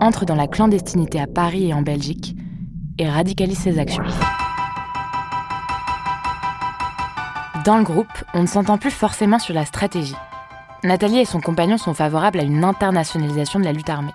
entre 0.00 0.24
dans 0.24 0.36
la 0.36 0.46
clandestinité 0.46 1.20
à 1.20 1.26
Paris 1.26 1.70
et 1.70 1.74
en 1.74 1.82
Belgique 1.82 2.36
et 2.98 3.08
radicalise 3.08 3.58
ses 3.58 3.78
actions. 3.78 4.04
Dans 7.64 7.76
le 7.76 7.84
groupe, 7.84 8.12
on 8.32 8.42
ne 8.42 8.46
s'entend 8.46 8.78
plus 8.78 8.90
forcément 8.90 9.38
sur 9.38 9.54
la 9.54 9.66
stratégie. 9.66 10.16
Nathalie 10.82 11.18
et 11.18 11.24
son 11.26 11.40
compagnon 11.40 11.76
sont 11.76 11.92
favorables 11.92 12.40
à 12.40 12.44
une 12.44 12.64
internationalisation 12.64 13.58
de 13.58 13.64
la 13.64 13.72
lutte 13.72 13.90
armée. 13.90 14.14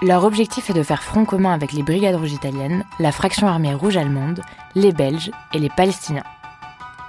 Leur 0.00 0.24
objectif 0.24 0.68
est 0.68 0.74
de 0.74 0.82
faire 0.82 1.04
front 1.04 1.24
commun 1.24 1.52
avec 1.52 1.72
les 1.72 1.84
brigades 1.84 2.16
rouges 2.16 2.32
italiennes, 2.32 2.84
la 2.98 3.12
fraction 3.12 3.46
armée 3.46 3.74
rouge 3.74 3.96
allemande, 3.96 4.42
les 4.74 4.90
Belges 4.90 5.30
et 5.52 5.60
les 5.60 5.68
Palestiniens. 5.68 6.24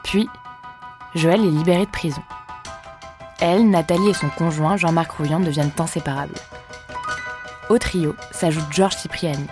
Puis, 0.03 0.29
Joël 1.15 1.41
est 1.41 1.49
libérée 1.49 1.85
de 1.85 1.91
prison. 1.91 2.21
Elle, 3.39 3.67
Nathalie 3.71 4.09
et 4.09 4.13
son 4.13 4.29
conjoint, 4.29 4.77
Jean-Marc 4.77 5.13
Rouillant, 5.13 5.39
deviennent 5.39 5.71
inséparables. 5.79 6.35
Au 7.69 7.79
trio 7.79 8.15
s'ajoute 8.31 8.71
Georges 8.71 8.97
Cipriani. 8.97 9.47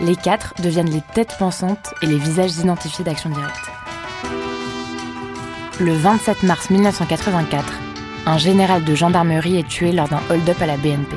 Les 0.00 0.16
quatre 0.16 0.52
deviennent 0.60 0.90
les 0.90 1.02
têtes 1.14 1.36
pensantes 1.38 1.94
et 2.02 2.06
les 2.06 2.18
visages 2.18 2.58
identifiés 2.58 3.04
d'Action 3.04 3.30
Directe. 3.30 3.77
Le 5.80 5.92
27 5.92 6.42
mars 6.42 6.70
1984, 6.70 7.72
un 8.26 8.36
général 8.36 8.82
de 8.82 8.96
gendarmerie 8.96 9.60
est 9.60 9.68
tué 9.68 9.92
lors 9.92 10.08
d'un 10.08 10.20
hold-up 10.28 10.60
à 10.60 10.66
la 10.66 10.76
BNP. 10.76 11.14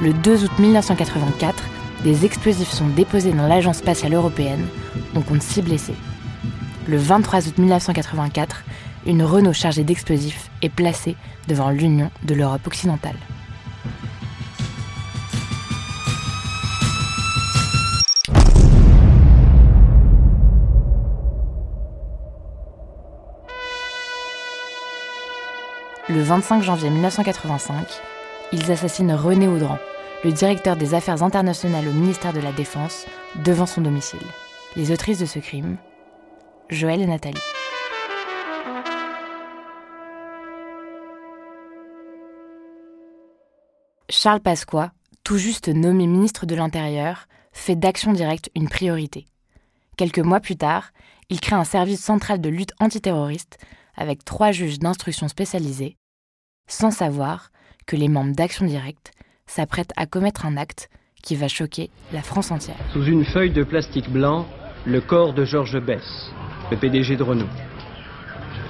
Le 0.00 0.12
2 0.12 0.44
août 0.44 0.58
1984, 0.60 1.64
des 2.04 2.24
explosifs 2.24 2.70
sont 2.70 2.86
déposés 2.86 3.32
dans 3.32 3.48
l'Agence 3.48 3.78
spatiale 3.78 4.14
européenne, 4.14 4.68
on 5.16 5.22
compte 5.22 5.42
6 5.42 5.62
blessés. 5.62 5.96
Le 6.86 6.96
23 6.96 7.48
août 7.48 7.58
1984, 7.58 8.62
une 9.06 9.24
Renault 9.24 9.52
chargée 9.52 9.82
d'explosifs 9.82 10.48
est 10.62 10.68
placée 10.68 11.16
devant 11.48 11.70
l'Union 11.70 12.12
de 12.22 12.34
l'Europe 12.34 12.68
occidentale. 12.68 13.16
Le 26.10 26.22
25 26.22 26.60
janvier 26.64 26.90
1985, 26.90 27.86
ils 28.50 28.72
assassinent 28.72 29.12
René 29.12 29.46
Audran, 29.46 29.78
le 30.24 30.32
directeur 30.32 30.74
des 30.74 30.94
affaires 30.94 31.22
internationales 31.22 31.86
au 31.86 31.92
ministère 31.92 32.32
de 32.32 32.40
la 32.40 32.50
Défense, 32.50 33.06
devant 33.44 33.64
son 33.64 33.80
domicile. 33.80 34.18
Les 34.74 34.90
autrices 34.90 35.20
de 35.20 35.26
ce 35.26 35.38
crime, 35.38 35.76
Joël 36.68 37.00
et 37.00 37.06
Nathalie. 37.06 37.38
Charles 44.08 44.40
Pasqua, 44.40 44.90
tout 45.22 45.38
juste 45.38 45.68
nommé 45.68 46.08
ministre 46.08 46.44
de 46.44 46.56
l'Intérieur, 46.56 47.28
fait 47.52 47.76
d'action 47.76 48.12
directe 48.12 48.50
une 48.56 48.68
priorité. 48.68 49.26
Quelques 49.96 50.18
mois 50.18 50.40
plus 50.40 50.56
tard, 50.56 50.90
il 51.28 51.40
crée 51.40 51.54
un 51.54 51.62
service 51.62 52.02
central 52.02 52.40
de 52.40 52.48
lutte 52.48 52.72
antiterroriste 52.80 53.58
avec 53.94 54.24
trois 54.24 54.50
juges 54.50 54.80
d'instruction 54.80 55.28
spécialisés, 55.28 55.98
sans 56.66 56.90
savoir 56.90 57.50
que 57.86 57.96
les 57.96 58.08
membres 58.08 58.34
d'Action 58.34 58.66
Directe 58.66 59.12
s'apprêtent 59.46 59.92
à 59.96 60.06
commettre 60.06 60.46
un 60.46 60.56
acte 60.56 60.88
qui 61.22 61.36
va 61.36 61.48
choquer 61.48 61.90
la 62.12 62.22
France 62.22 62.50
entière. 62.50 62.76
Sous 62.92 63.04
une 63.04 63.24
feuille 63.24 63.50
de 63.50 63.64
plastique 63.64 64.10
blanc, 64.10 64.46
le 64.86 65.00
corps 65.00 65.34
de 65.34 65.44
Georges 65.44 65.80
Bess, 65.80 66.30
le 66.70 66.76
PDG 66.76 67.16
de 67.16 67.22
Renault. 67.22 67.48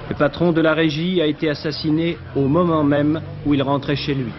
Le 0.09 0.17
patron 0.17 0.51
de 0.51 0.61
la 0.61 0.75
régie 0.75 1.21
a 1.21 1.27
été 1.27 1.49
assassiné 1.49 2.19
au 2.35 2.49
moment 2.49 2.83
même 2.83 3.21
où 3.47 3.55
il 3.55 3.63
rentrait 3.63 3.95
chez 3.95 4.15
lui. 4.15 4.33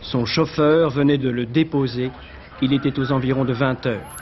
Son 0.00 0.24
chauffeur 0.24 0.88
venait 0.90 1.18
de 1.18 1.28
le 1.28 1.44
déposer. 1.44 2.10
Il 2.62 2.72
était 2.72 2.98
aux 2.98 3.12
environs 3.12 3.44
de 3.44 3.52
20 3.52 3.86
heures. 3.86 4.16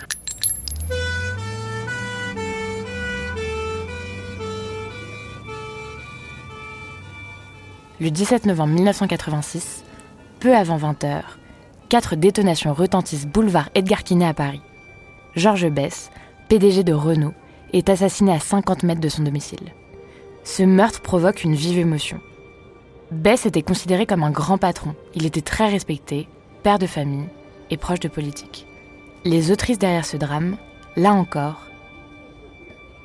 Le 8.00 8.12
17 8.12 8.46
novembre 8.46 8.74
1986, 8.74 9.82
peu 10.38 10.54
avant 10.54 10.78
20h, 10.78 11.22
quatre 11.88 12.14
détonations 12.14 12.72
retentissent 12.72 13.26
boulevard 13.26 13.70
Edgar 13.74 14.04
Quinet 14.04 14.26
à 14.26 14.34
Paris. 14.34 14.60
Georges 15.34 15.68
Bess, 15.68 16.12
PDG 16.48 16.84
de 16.84 16.92
Renault, 16.92 17.34
est 17.72 17.88
assassiné 17.88 18.30
à 18.30 18.38
50 18.38 18.84
mètres 18.84 19.00
de 19.00 19.08
son 19.08 19.24
domicile. 19.24 19.72
Ce 20.44 20.62
meurtre 20.62 21.00
provoque 21.00 21.42
une 21.42 21.56
vive 21.56 21.80
émotion. 21.80 22.20
Bess 23.10 23.46
était 23.46 23.62
considéré 23.62 24.06
comme 24.06 24.22
un 24.22 24.30
grand 24.30 24.58
patron. 24.58 24.94
Il 25.16 25.26
était 25.26 25.40
très 25.40 25.68
respecté, 25.68 26.28
père 26.62 26.78
de 26.78 26.86
famille 26.86 27.26
et 27.70 27.76
proche 27.76 28.00
de 28.00 28.08
politique. 28.08 28.68
Les 29.24 29.50
autrices 29.50 29.80
derrière 29.80 30.06
ce 30.06 30.16
drame, 30.16 30.56
là 30.94 31.12
encore, 31.14 31.66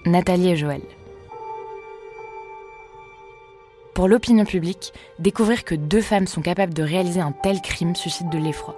Nathalie 0.06 0.50
et 0.50 0.56
Joël. 0.56 0.82
Pour 3.94 4.08
l'opinion 4.08 4.44
publique, 4.44 4.92
découvrir 5.20 5.64
que 5.64 5.76
deux 5.76 6.02
femmes 6.02 6.26
sont 6.26 6.42
capables 6.42 6.74
de 6.74 6.82
réaliser 6.82 7.22
un 7.22 7.32
tel 7.32 7.62
crime 7.62 7.96
suscite 7.96 8.30
de 8.30 8.40
l'effroi. 8.40 8.76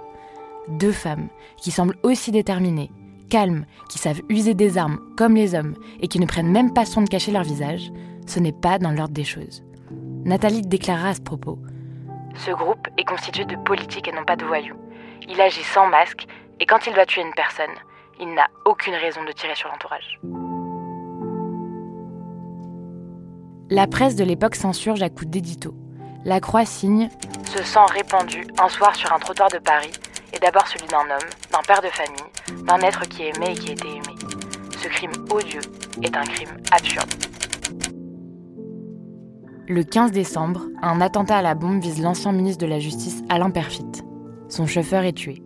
Deux 0.68 0.92
femmes 0.92 1.28
qui 1.56 1.70
semblent 1.70 1.96
aussi 2.02 2.32
déterminées, 2.32 2.90
calmes, 3.30 3.64
qui 3.88 3.98
savent 3.98 4.20
user 4.28 4.52
des 4.52 4.76
armes 4.76 5.00
comme 5.16 5.34
les 5.34 5.54
hommes 5.54 5.74
et 6.00 6.08
qui 6.08 6.20
ne 6.20 6.26
prennent 6.26 6.50
même 6.50 6.74
pas 6.74 6.84
soin 6.84 7.02
de 7.02 7.08
cacher 7.08 7.32
leur 7.32 7.44
visage, 7.44 7.90
ce 8.26 8.40
n'est 8.40 8.52
pas 8.52 8.78
dans 8.78 8.90
l'ordre 8.90 9.14
des 9.14 9.24
choses. 9.24 9.64
Nathalie 10.26 10.60
déclara 10.60 11.08
à 11.08 11.14
ce 11.14 11.22
propos 11.22 11.58
Ce 12.34 12.50
groupe 12.50 12.86
est 12.98 13.04
constitué 13.04 13.46
de 13.46 13.56
politiques 13.56 14.08
et 14.08 14.12
non 14.12 14.24
pas 14.24 14.36
de 14.36 14.44
voyous. 14.44 14.76
Il 15.28 15.40
agit 15.40 15.62
sans 15.62 15.86
masque 15.86 16.26
et 16.60 16.66
quand 16.66 16.86
il 16.86 16.92
doit 16.92 17.06
tuer 17.06 17.22
une 17.22 17.34
personne, 17.34 17.74
il 18.20 18.34
n'a 18.34 18.48
aucune 18.66 18.94
raison 18.94 19.24
de 19.24 19.32
tirer 19.32 19.54
sur 19.54 19.70
l'entourage. 19.70 20.20
La 23.68 23.88
presse 23.88 24.14
de 24.14 24.22
l'époque 24.22 24.54
s'insurge 24.54 25.02
à 25.02 25.08
coups 25.08 25.26
d'édito. 25.26 25.74
La 26.24 26.38
Croix 26.38 26.64
signe 26.64 27.08
Ce 27.52 27.64
sang 27.64 27.84
répandu 27.86 28.46
un 28.62 28.68
soir 28.68 28.94
sur 28.94 29.12
un 29.12 29.18
trottoir 29.18 29.48
de 29.50 29.58
Paris 29.58 29.90
est 30.32 30.40
d'abord 30.40 30.68
celui 30.68 30.86
d'un 30.86 31.00
homme, 31.00 31.28
d'un 31.50 31.62
père 31.66 31.82
de 31.82 31.88
famille, 31.88 32.64
d'un 32.64 32.78
être 32.78 33.00
qui 33.08 33.24
aimait 33.24 33.54
et 33.54 33.56
qui 33.56 33.72
était 33.72 33.88
aimé. 33.88 34.14
Ce 34.80 34.86
crime 34.86 35.10
odieux 35.32 35.60
est 36.00 36.16
un 36.16 36.22
crime 36.22 36.56
absurde. 36.70 37.10
Le 39.66 39.82
15 39.82 40.12
décembre, 40.12 40.62
un 40.80 41.00
attentat 41.00 41.38
à 41.38 41.42
la 41.42 41.56
bombe 41.56 41.82
vise 41.82 42.00
l'ancien 42.00 42.30
ministre 42.30 42.64
de 42.64 42.70
la 42.70 42.78
Justice 42.78 43.24
Alain 43.28 43.50
Perfit. 43.50 44.04
Son 44.48 44.68
chauffeur 44.68 45.02
est 45.02 45.12
tué. 45.12 45.42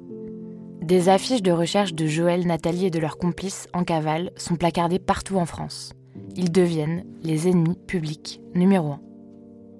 Des 0.82 1.08
affiches 1.08 1.42
de 1.42 1.52
recherche 1.52 1.94
de 1.94 2.06
Joël, 2.06 2.46
Nathalie 2.46 2.84
et 2.84 2.90
de 2.90 2.98
leurs 2.98 3.16
complices 3.16 3.66
en 3.72 3.82
cavale 3.82 4.30
sont 4.36 4.56
placardées 4.56 4.98
partout 4.98 5.36
en 5.36 5.46
France 5.46 5.94
ils 6.40 6.50
deviennent 6.50 7.04
les 7.22 7.48
ennemis 7.48 7.76
publics 7.86 8.40
numéro 8.54 8.92
un. 8.92 9.00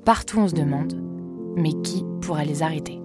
Partout 0.05 0.41
on 0.41 0.49
se 0.49 0.55
demande, 0.55 0.93
mais 1.57 1.73
qui 1.83 2.05
pourra 2.21 2.45
les 2.45 2.63
arrêter? 2.63 3.01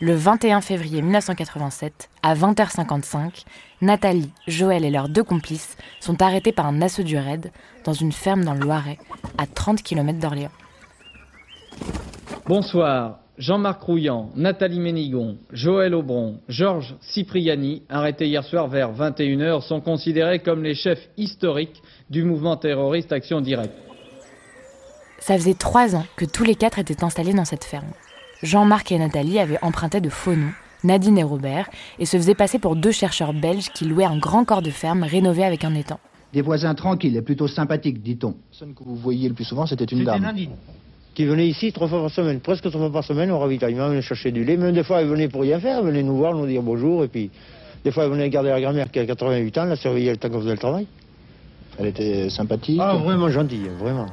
Le 0.00 0.14
21 0.14 0.62
février 0.62 1.02
1987, 1.02 2.08
à 2.22 2.34
20h55, 2.34 3.44
Nathalie, 3.82 4.32
Joël 4.48 4.86
et 4.86 4.90
leurs 4.90 5.10
deux 5.10 5.22
complices 5.22 5.76
sont 6.00 6.22
arrêtés 6.22 6.52
par 6.52 6.64
un 6.66 6.80
assaut 6.80 7.02
du 7.02 7.18
raid 7.18 7.52
dans 7.84 7.92
une 7.92 8.12
ferme 8.12 8.44
dans 8.44 8.54
le 8.54 8.60
Loiret, 8.60 8.98
à 9.36 9.46
30 9.46 9.82
km 9.82 10.18
d'Orléans. 10.18 10.50
Bonsoir. 12.46 13.20
Jean-Marc 13.38 13.82
Rouillant, 13.82 14.30
Nathalie 14.36 14.80
Ménigon, 14.80 15.38
Joël 15.52 15.94
Aubron, 15.94 16.40
Georges 16.48 16.94
Cipriani, 17.00 17.82
arrêtés 17.88 18.26
hier 18.26 18.44
soir 18.44 18.68
vers 18.68 18.92
21h, 18.92 19.62
sont 19.62 19.80
considérés 19.80 20.40
comme 20.40 20.62
les 20.62 20.74
chefs 20.74 21.08
historiques 21.16 21.82
du 22.10 22.24
mouvement 22.24 22.56
terroriste 22.56 23.12
Action 23.12 23.40
Directe. 23.40 23.72
Ça 25.18 25.36
faisait 25.38 25.54
trois 25.54 25.94
ans 25.94 26.04
que 26.16 26.24
tous 26.24 26.44
les 26.44 26.56
quatre 26.56 26.78
étaient 26.78 27.04
installés 27.04 27.32
dans 27.32 27.44
cette 27.44 27.64
ferme. 27.64 27.92
Jean-Marc 28.42 28.92
et 28.92 28.98
Nathalie 28.98 29.38
avaient 29.38 29.62
emprunté 29.62 30.00
de 30.00 30.10
faux 30.10 30.34
noms, 30.34 30.52
Nadine 30.84 31.18
et 31.18 31.24
Robert, 31.24 31.70
et 32.00 32.06
se 32.06 32.16
faisaient 32.16 32.34
passer 32.34 32.58
pour 32.58 32.76
deux 32.76 32.92
chercheurs 32.92 33.32
belges 33.32 33.70
qui 33.70 33.84
louaient 33.84 34.04
un 34.04 34.18
grand 34.18 34.44
corps 34.44 34.62
de 34.62 34.70
ferme 34.70 35.04
rénové 35.04 35.44
avec 35.44 35.64
un 35.64 35.74
étang. 35.74 36.00
Des 36.32 36.42
voisins 36.42 36.74
tranquilles 36.74 37.16
et 37.16 37.22
plutôt 37.22 37.46
sympathiques, 37.46 38.02
dit-on. 38.02 38.30
La 38.30 38.34
personne 38.50 38.74
que 38.74 38.82
vous 38.82 38.96
voyiez 38.96 39.28
le 39.28 39.34
plus 39.34 39.44
souvent, 39.44 39.66
c'était 39.66 39.84
une 39.84 40.04
dame. 40.04 40.22
Nadine 40.22 40.50
qui 41.14 41.24
venait 41.24 41.46
ici 41.46 41.72
trois 41.72 41.88
fois 41.88 42.00
par 42.00 42.10
semaine, 42.10 42.40
presque 42.40 42.68
trois 42.68 42.80
fois 42.80 42.92
par 42.92 43.04
semaine 43.04 43.30
au 43.30 43.38
ravitaillement, 43.38 43.88
venait 43.88 44.02
chercher 44.02 44.30
du 44.30 44.44
lait. 44.44 44.56
Même 44.56 44.74
des 44.74 44.84
fois, 44.84 45.02
elle 45.02 45.08
venait 45.08 45.28
pour 45.28 45.42
rien 45.42 45.60
faire, 45.60 45.78
elle 45.78 45.86
venait 45.86 46.02
nous 46.02 46.16
voir, 46.16 46.34
nous 46.34 46.46
dire 46.46 46.62
bonjour, 46.62 47.04
et 47.04 47.08
puis 47.08 47.30
des 47.84 47.90
fois, 47.90 48.04
elle 48.04 48.10
venait 48.10 48.30
garder 48.30 48.50
la 48.50 48.60
grand-mère 48.60 48.90
qui 48.90 48.98
a 48.98 49.06
88 49.06 49.58
ans, 49.58 49.64
la 49.64 49.76
surveiller 49.76 50.10
le 50.10 50.16
temps 50.16 50.30
qu'on 50.30 50.40
faisait 50.40 50.52
le 50.52 50.58
travail. 50.58 50.86
Elle 51.78 51.86
était 51.86 52.30
sympathique 52.30 52.78
Ah, 52.80 52.96
vraiment 52.96 53.28
gentille, 53.28 53.68
vraiment. 53.78 54.06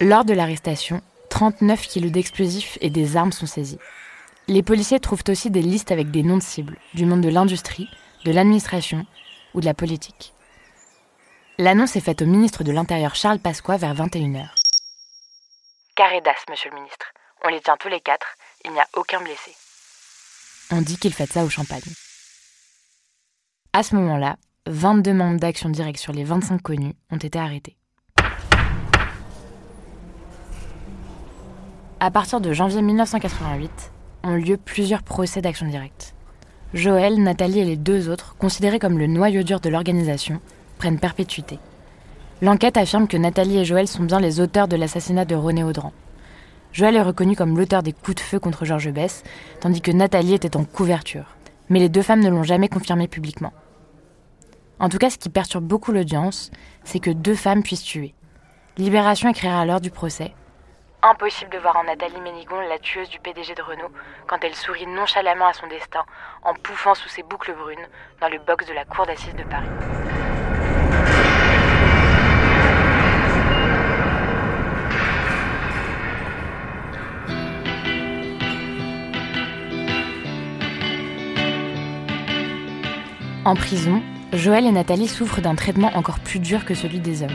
Lors 0.00 0.24
de 0.24 0.32
l'arrestation, 0.32 1.00
39 1.30 1.86
kilos 1.86 2.12
d'explosifs 2.12 2.78
et 2.80 2.90
des 2.90 3.16
armes 3.16 3.32
sont 3.32 3.46
saisis. 3.46 3.78
Les 4.48 4.62
policiers 4.62 4.98
trouvent 4.98 5.22
aussi 5.28 5.50
des 5.50 5.62
listes 5.62 5.92
avec 5.92 6.10
des 6.10 6.22
noms 6.22 6.38
de 6.38 6.42
cibles, 6.42 6.76
du 6.94 7.06
monde 7.06 7.20
de 7.20 7.28
l'industrie, 7.28 7.88
de 8.24 8.32
l'administration 8.32 9.06
ou 9.54 9.60
de 9.60 9.66
la 9.66 9.74
politique. 9.74 10.32
L'annonce 11.62 11.94
est 11.94 12.00
faite 12.00 12.22
au 12.22 12.24
ministre 12.24 12.64
de 12.64 12.72
l'Intérieur 12.72 13.14
Charles 13.14 13.38
Pasqua 13.38 13.76
vers 13.76 13.94
21h. 13.94 14.48
Carré 15.94 16.22
d'as, 16.22 16.30
monsieur 16.48 16.70
le 16.70 16.76
ministre. 16.76 17.12
On 17.44 17.50
les 17.50 17.60
tient 17.60 17.76
tous 17.78 17.90
les 17.90 18.00
quatre, 18.00 18.28
il 18.64 18.72
n'y 18.72 18.80
a 18.80 18.86
aucun 18.96 19.20
blessé. 19.20 19.54
On 20.72 20.80
dit 20.80 20.96
qu'il 20.96 21.12
fait 21.12 21.30
ça 21.30 21.44
au 21.44 21.50
champagne. 21.50 21.82
À 23.74 23.82
ce 23.82 23.94
moment-là, 23.96 24.36
22 24.68 25.12
membres 25.12 25.38
d'Action 25.38 25.68
Directe 25.68 26.00
sur 26.00 26.14
les 26.14 26.24
25 26.24 26.62
connus 26.62 26.94
ont 27.10 27.18
été 27.18 27.38
arrêtés. 27.38 27.76
À 32.00 32.10
partir 32.10 32.40
de 32.40 32.54
janvier 32.54 32.80
1988, 32.80 33.92
ont 34.22 34.34
lieu 34.34 34.56
plusieurs 34.56 35.02
procès 35.02 35.42
d'Action 35.42 35.66
Directe. 35.66 36.14
Joël, 36.72 37.22
Nathalie 37.22 37.60
et 37.60 37.64
les 37.66 37.76
deux 37.76 38.08
autres, 38.08 38.34
considérés 38.38 38.78
comme 38.78 38.98
le 38.98 39.06
noyau 39.06 39.42
dur 39.42 39.60
de 39.60 39.68
l'organisation, 39.68 40.40
prennent 40.80 40.98
perpétuité. 40.98 41.58
L'enquête 42.40 42.78
affirme 42.78 43.06
que 43.06 43.18
Nathalie 43.18 43.58
et 43.58 43.66
Joël 43.66 43.86
sont 43.86 44.02
bien 44.02 44.18
les 44.18 44.40
auteurs 44.40 44.66
de 44.66 44.76
l'assassinat 44.76 45.26
de 45.26 45.34
René 45.34 45.62
Audran. 45.62 45.92
Joël 46.72 46.96
est 46.96 47.02
reconnu 47.02 47.36
comme 47.36 47.58
l'auteur 47.58 47.82
des 47.82 47.92
coups 47.92 48.14
de 48.14 48.20
feu 48.20 48.38
contre 48.38 48.64
Georges 48.64 48.90
Bess, 48.90 49.22
tandis 49.60 49.82
que 49.82 49.90
Nathalie 49.90 50.32
était 50.32 50.56
en 50.56 50.64
couverture. 50.64 51.36
Mais 51.68 51.80
les 51.80 51.90
deux 51.90 52.00
femmes 52.00 52.22
ne 52.22 52.30
l'ont 52.30 52.44
jamais 52.44 52.68
confirmé 52.70 53.08
publiquement. 53.08 53.52
En 54.78 54.88
tout 54.88 54.96
cas, 54.96 55.10
ce 55.10 55.18
qui 55.18 55.28
perturbe 55.28 55.64
beaucoup 55.64 55.92
l'audience, 55.92 56.50
c'est 56.82 56.98
que 56.98 57.10
deux 57.10 57.34
femmes 57.34 57.62
puissent 57.62 57.82
tuer. 57.82 58.14
Libération 58.78 59.28
écrira 59.28 59.60
alors 59.60 59.82
du 59.82 59.90
procès. 59.90 60.32
Impossible 61.02 61.50
de 61.50 61.58
voir 61.58 61.76
en 61.76 61.84
Nathalie 61.84 62.22
Ménigon 62.22 62.60
la 62.70 62.78
tueuse 62.78 63.10
du 63.10 63.18
PDG 63.18 63.54
de 63.54 63.62
Renault 63.62 63.92
quand 64.26 64.42
elle 64.42 64.54
sourit 64.54 64.86
nonchalamment 64.86 65.48
à 65.48 65.52
son 65.52 65.66
destin 65.66 66.04
en 66.42 66.54
pouffant 66.54 66.94
sous 66.94 67.08
ses 67.10 67.22
boucles 67.22 67.54
brunes 67.54 67.86
dans 68.22 68.28
le 68.28 68.38
box 68.38 68.66
de 68.66 68.72
la 68.72 68.86
cour 68.86 69.04
d'assises 69.04 69.36
de 69.36 69.44
Paris. 69.44 70.29
En 83.46 83.54
prison, 83.54 84.02
Joël 84.34 84.66
et 84.66 84.70
Nathalie 84.70 85.08
souffrent 85.08 85.40
d'un 85.40 85.54
traitement 85.54 85.90
encore 85.94 86.20
plus 86.20 86.40
dur 86.40 86.66
que 86.66 86.74
celui 86.74 87.00
des 87.00 87.22
hommes. 87.22 87.30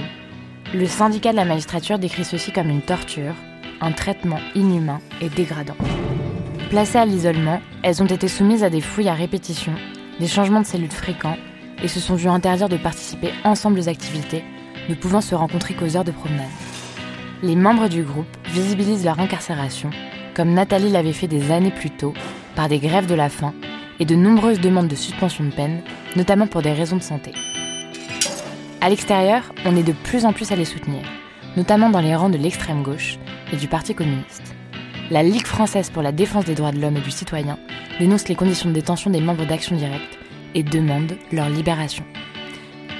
Le 0.71 0.85
syndicat 0.85 1.31
de 1.31 1.35
la 1.35 1.45
magistrature 1.45 1.97
décrit 1.97 2.23
ceci 2.23 2.51
comme 2.51 2.69
une 2.69 2.83
torture, 2.83 3.33
un 3.81 3.91
traitement 3.91 4.39
inhumain 4.53 4.99
et 5.19 5.29
dégradant. 5.29 5.75
Placées 6.69 6.99
à 6.99 7.05
l'isolement, 7.05 7.59
elles 7.81 8.03
ont 8.03 8.07
été 8.07 8.27
soumises 8.27 8.63
à 8.63 8.69
des 8.69 8.81
fouilles 8.81 9.09
à 9.09 9.15
répétition, 9.15 9.73
des 10.19 10.27
changements 10.27 10.61
de 10.61 10.67
cellules 10.67 10.91
fréquents 10.91 11.37
et 11.81 11.87
se 11.87 11.99
sont 11.99 12.15
vues 12.15 12.29
interdire 12.29 12.69
de 12.69 12.77
participer 12.77 13.31
ensemble 13.43 13.79
aux 13.79 13.89
activités, 13.89 14.43
ne 14.87 14.95
pouvant 14.95 15.21
se 15.21 15.33
rencontrer 15.33 15.73
qu'aux 15.73 15.97
heures 15.97 16.03
de 16.03 16.11
promenade. 16.11 16.45
Les 17.41 17.55
membres 17.55 17.87
du 17.87 18.03
groupe 18.03 18.37
visibilisent 18.45 19.05
leur 19.05 19.19
incarcération, 19.19 19.89
comme 20.35 20.53
Nathalie 20.53 20.91
l'avait 20.91 21.13
fait 21.13 21.27
des 21.27 21.51
années 21.51 21.71
plus 21.71 21.89
tôt, 21.89 22.13
par 22.55 22.69
des 22.69 22.79
grèves 22.79 23.07
de 23.07 23.15
la 23.15 23.29
faim 23.29 23.53
et 23.99 24.05
de 24.05 24.15
nombreuses 24.15 24.59
demandes 24.59 24.87
de 24.87 24.95
suspension 24.95 25.43
de 25.43 25.51
peine, 25.51 25.81
notamment 26.15 26.47
pour 26.47 26.61
des 26.61 26.73
raisons 26.73 26.97
de 26.97 27.03
santé. 27.03 27.31
À 28.81 28.89
l'extérieur, 28.89 29.53
on 29.65 29.75
est 29.75 29.83
de 29.83 29.93
plus 29.93 30.25
en 30.25 30.33
plus 30.33 30.51
à 30.51 30.55
les 30.55 30.65
soutenir, 30.65 31.01
notamment 31.57 31.89
dans 31.89 32.01
les 32.01 32.15
rangs 32.15 32.29
de 32.29 32.37
l'extrême 32.37 32.83
gauche 32.83 33.17
et 33.51 33.57
du 33.57 33.67
Parti 33.67 33.95
communiste. 33.95 34.55
La 35.11 35.23
Ligue 35.23 35.45
française 35.45 35.89
pour 35.89 36.01
la 36.01 36.11
défense 36.11 36.45
des 36.45 36.55
droits 36.55 36.71
de 36.71 36.79
l'homme 36.79 36.97
et 36.97 37.01
du 37.01 37.11
citoyen 37.11 37.57
dénonce 37.99 38.27
les 38.27 38.35
conditions 38.35 38.69
de 38.69 38.73
détention 38.73 39.09
des 39.11 39.21
membres 39.21 39.45
d'Action 39.45 39.75
Directe 39.75 40.17
et 40.53 40.63
demande 40.63 41.17
leur 41.31 41.49
libération. 41.49 42.05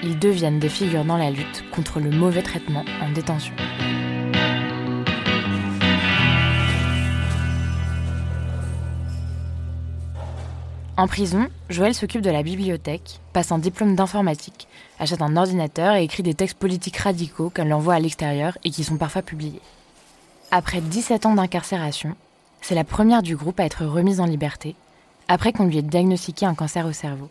Ils 0.04 0.20
deviennent 0.20 0.60
des 0.60 0.70
figures 0.70 1.06
dans 1.06 1.18
la 1.18 1.32
lutte 1.32 1.64
contre 1.72 2.00
le 2.00 2.12
mauvais 2.12 2.44
traitement 2.44 2.86
en 3.02 3.12
détention. 3.12 3.56
En 10.98 11.08
prison, 11.08 11.50
Joël 11.70 11.94
s'occupe 11.94 12.22
de 12.22 12.30
la 12.30 12.42
bibliothèque, 12.42 13.20
passe 13.34 13.52
un 13.52 13.60
diplôme 13.60 13.98
d'informatique, 13.98 14.70
achète 14.98 15.22
un 15.22 15.36
ordinateur 15.36 15.96
et 15.96 16.04
écrit 16.04 16.24
des 16.24 16.34
textes 16.34 16.58
politiques 16.58 16.96
radicaux 16.96 17.50
qu'elle 17.50 17.74
envoie 17.74 17.96
à 17.96 18.00
l'extérieur 18.00 18.58
et 18.64 18.70
qui 18.70 18.86
sont 18.86 18.98
parfois 18.98 19.22
publiés. 19.22 19.62
Après 20.52 20.80
17 20.80 21.26
ans 21.26 21.36
d'incarcération, 21.36 22.16
c'est 22.62 22.76
la 22.76 22.86
première 22.86 23.24
du 23.24 23.36
groupe 23.36 23.60
à 23.60 23.66
être 23.66 23.86
remise 23.86 24.22
en 24.22 24.26
liberté, 24.26 24.78
après 25.28 25.52
qu'on 25.52 25.66
lui 25.66 25.80
ait 25.80 25.82
diagnostiqué 25.82 26.46
un 26.46 26.56
cancer 26.56 26.86
au 26.86 26.94
cerveau. 26.94 27.30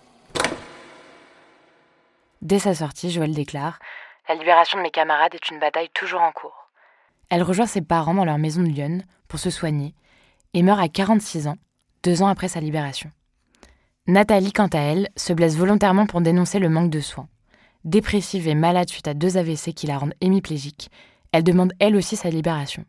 Dès 2.43 2.59
sa 2.59 2.75
sortie, 2.75 3.11
Joël 3.11 3.33
déclare 3.33 3.79
La 4.29 4.35
libération 4.35 4.77
de 4.77 4.83
mes 4.83 4.91
camarades 4.91 5.35
est 5.35 5.49
une 5.49 5.59
bataille 5.59 5.89
toujours 5.95 6.21
en 6.21 6.33
cours. 6.33 6.69
Elle 7.31 7.43
rejoint 7.43 7.67
ses 7.67 7.81
parents 7.81 8.13
dans 8.13 8.27
leur 8.27 8.37
maison 8.37 8.61
de 8.61 8.69
Lyon 8.69 8.99
pour 9.27 9.39
se 9.39 9.49
soigner 9.49 9.95
et 10.53 10.63
meurt 10.63 10.81
à 10.81 10.89
46 10.89 11.49
ans, 11.49 11.57
deux 12.03 12.21
ans 12.21 12.29
après 12.29 12.49
sa 12.49 12.61
libération. 12.61 13.11
Nathalie, 14.07 14.53
quant 14.53 14.67
à 14.67 14.81
elle, 14.81 15.09
se 15.17 15.33
blesse 15.33 15.57
volontairement 15.57 16.05
pour 16.05 16.21
dénoncer 16.21 16.59
le 16.59 16.69
manque 16.69 16.91
de 16.91 17.01
soins. 17.01 17.27
Dépressive 17.87 18.47
et 18.49 18.55
malade 18.55 18.91
suite 18.91 19.09
à 19.09 19.15
deux 19.15 19.39
AVC 19.39 19.73
qui 19.73 19.87
la 19.87 19.97
rendent 19.97 20.13
hémiplégique, 20.21 20.91
elle 21.33 21.43
demande 21.43 21.73
elle 21.79 21.97
aussi 21.97 22.15
sa 22.15 22.29
libération. 22.29 22.85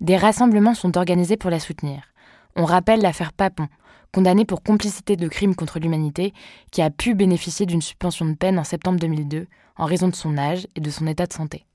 Des 0.00 0.16
rassemblements 0.16 0.72
sont 0.72 0.96
organisés 0.96 1.36
pour 1.36 1.50
la 1.50 1.60
soutenir. 1.60 2.14
On 2.56 2.64
rappelle 2.64 3.02
l'affaire 3.02 3.34
Papon, 3.34 3.68
condamnée 4.10 4.46
pour 4.46 4.62
complicité 4.62 5.16
de 5.16 5.28
crimes 5.28 5.54
contre 5.54 5.78
l'humanité, 5.78 6.32
qui 6.70 6.80
a 6.80 6.88
pu 6.88 7.14
bénéficier 7.14 7.66
d'une 7.66 7.82
suspension 7.82 8.24
de 8.24 8.34
peine 8.34 8.58
en 8.58 8.64
septembre 8.64 8.98
2002 8.98 9.46
en 9.76 9.84
raison 9.84 10.08
de 10.08 10.14
son 10.14 10.38
âge 10.38 10.66
et 10.76 10.80
de 10.80 10.90
son 10.90 11.06
état 11.06 11.26
de 11.26 11.32
santé. 11.34 11.66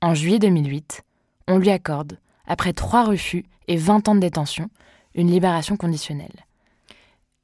En 0.00 0.14
juillet 0.14 0.38
2008, 0.38 1.02
on 1.46 1.58
lui 1.58 1.70
accorde, 1.70 2.18
après 2.46 2.72
trois 2.72 3.04
refus 3.04 3.44
et 3.68 3.76
20 3.76 4.08
ans 4.08 4.14
de 4.14 4.20
détention, 4.20 4.70
une 5.14 5.30
libération 5.30 5.76
conditionnelle. 5.76 6.46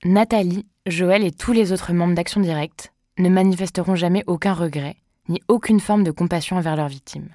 Nathalie, 0.04 0.64
Joël 0.86 1.24
et 1.24 1.32
tous 1.32 1.52
les 1.52 1.72
autres 1.72 1.92
membres 1.92 2.14
d'Action 2.14 2.40
Directe 2.40 2.92
ne 3.18 3.28
manifesteront 3.28 3.96
jamais 3.96 4.22
aucun 4.28 4.52
regret, 4.52 4.94
ni 5.28 5.42
aucune 5.48 5.80
forme 5.80 6.04
de 6.04 6.12
compassion 6.12 6.56
envers 6.56 6.76
leurs 6.76 6.86
victimes. 6.86 7.34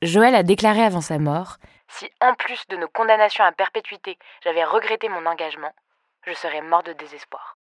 Joël 0.00 0.34
a 0.34 0.42
déclaré 0.42 0.80
avant 0.80 1.02
sa 1.02 1.18
mort 1.18 1.58
Si 1.88 2.06
en 2.22 2.32
plus 2.36 2.58
de 2.70 2.76
nos 2.78 2.88
condamnations 2.88 3.44
à 3.44 3.52
perpétuité, 3.52 4.16
j'avais 4.42 4.64
regretté 4.64 5.10
mon 5.10 5.26
engagement, 5.26 5.72
je 6.26 6.32
serais 6.32 6.62
mort 6.62 6.82
de 6.84 6.94
désespoir. 6.94 7.58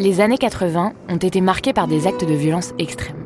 Les 0.00 0.20
années 0.20 0.38
80 0.38 0.94
ont 1.08 1.16
été 1.16 1.40
marquées 1.40 1.72
par 1.72 1.86
des 1.86 2.08
actes 2.08 2.24
de 2.24 2.34
violence 2.34 2.72
extrêmes. 2.80 3.24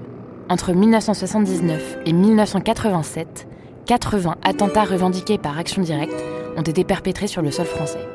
Entre 0.51 0.75
1979 0.75 2.01
et 2.05 2.13
1987, 2.13 3.49
80 3.87 4.37
attentats 4.45 4.85
revendiqués 4.85 5.39
par 5.39 5.59
Action 5.59 5.83
Directe 5.83 6.15
ont 6.57 6.63
été 6.63 6.85
perpétrés 6.85 7.27
sur 7.27 7.43
le 7.43 7.51
sol 7.51 7.67
français. 7.67 8.07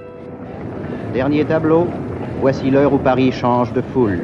Dernier 1.14 1.44
tableau, 1.44 1.88
voici 2.40 2.72
l'heure 2.72 2.94
où 2.94 2.98
Paris 2.98 3.34
change 3.34 3.74
de 3.74 3.82
foule. 3.94 4.22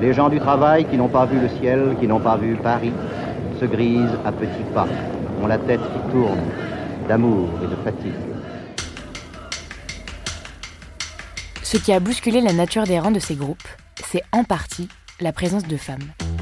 Les 0.00 0.12
gens 0.12 0.28
du 0.28 0.40
travail 0.40 0.84
qui 0.86 0.96
n'ont 0.96 1.08
pas 1.08 1.26
vu 1.26 1.38
le 1.38 1.48
ciel, 1.48 1.96
qui 2.00 2.08
n'ont 2.08 2.18
pas 2.18 2.36
vu 2.36 2.56
Paris, 2.56 2.92
se 3.60 3.66
grisent 3.66 4.18
à 4.24 4.32
petits 4.32 4.64
pas, 4.74 4.88
ont 5.40 5.46
la 5.46 5.58
tête 5.58 5.80
qui 5.80 6.12
tourne, 6.12 6.40
d'amour 7.08 7.48
et 7.62 7.66
de 7.68 7.76
fatigue. 7.76 8.12
Ce 11.62 11.76
qui 11.76 11.92
a 11.92 12.00
bousculé 12.00 12.40
la 12.40 12.52
nature 12.52 12.84
des 12.84 12.98
rangs 12.98 13.12
de 13.12 13.20
ces 13.20 13.36
groupes, 13.36 13.68
c'est 14.04 14.22
en 14.32 14.42
partie 14.42 14.88
la 15.20 15.32
présence 15.32 15.66
de 15.66 15.76
femmes. 15.76 16.33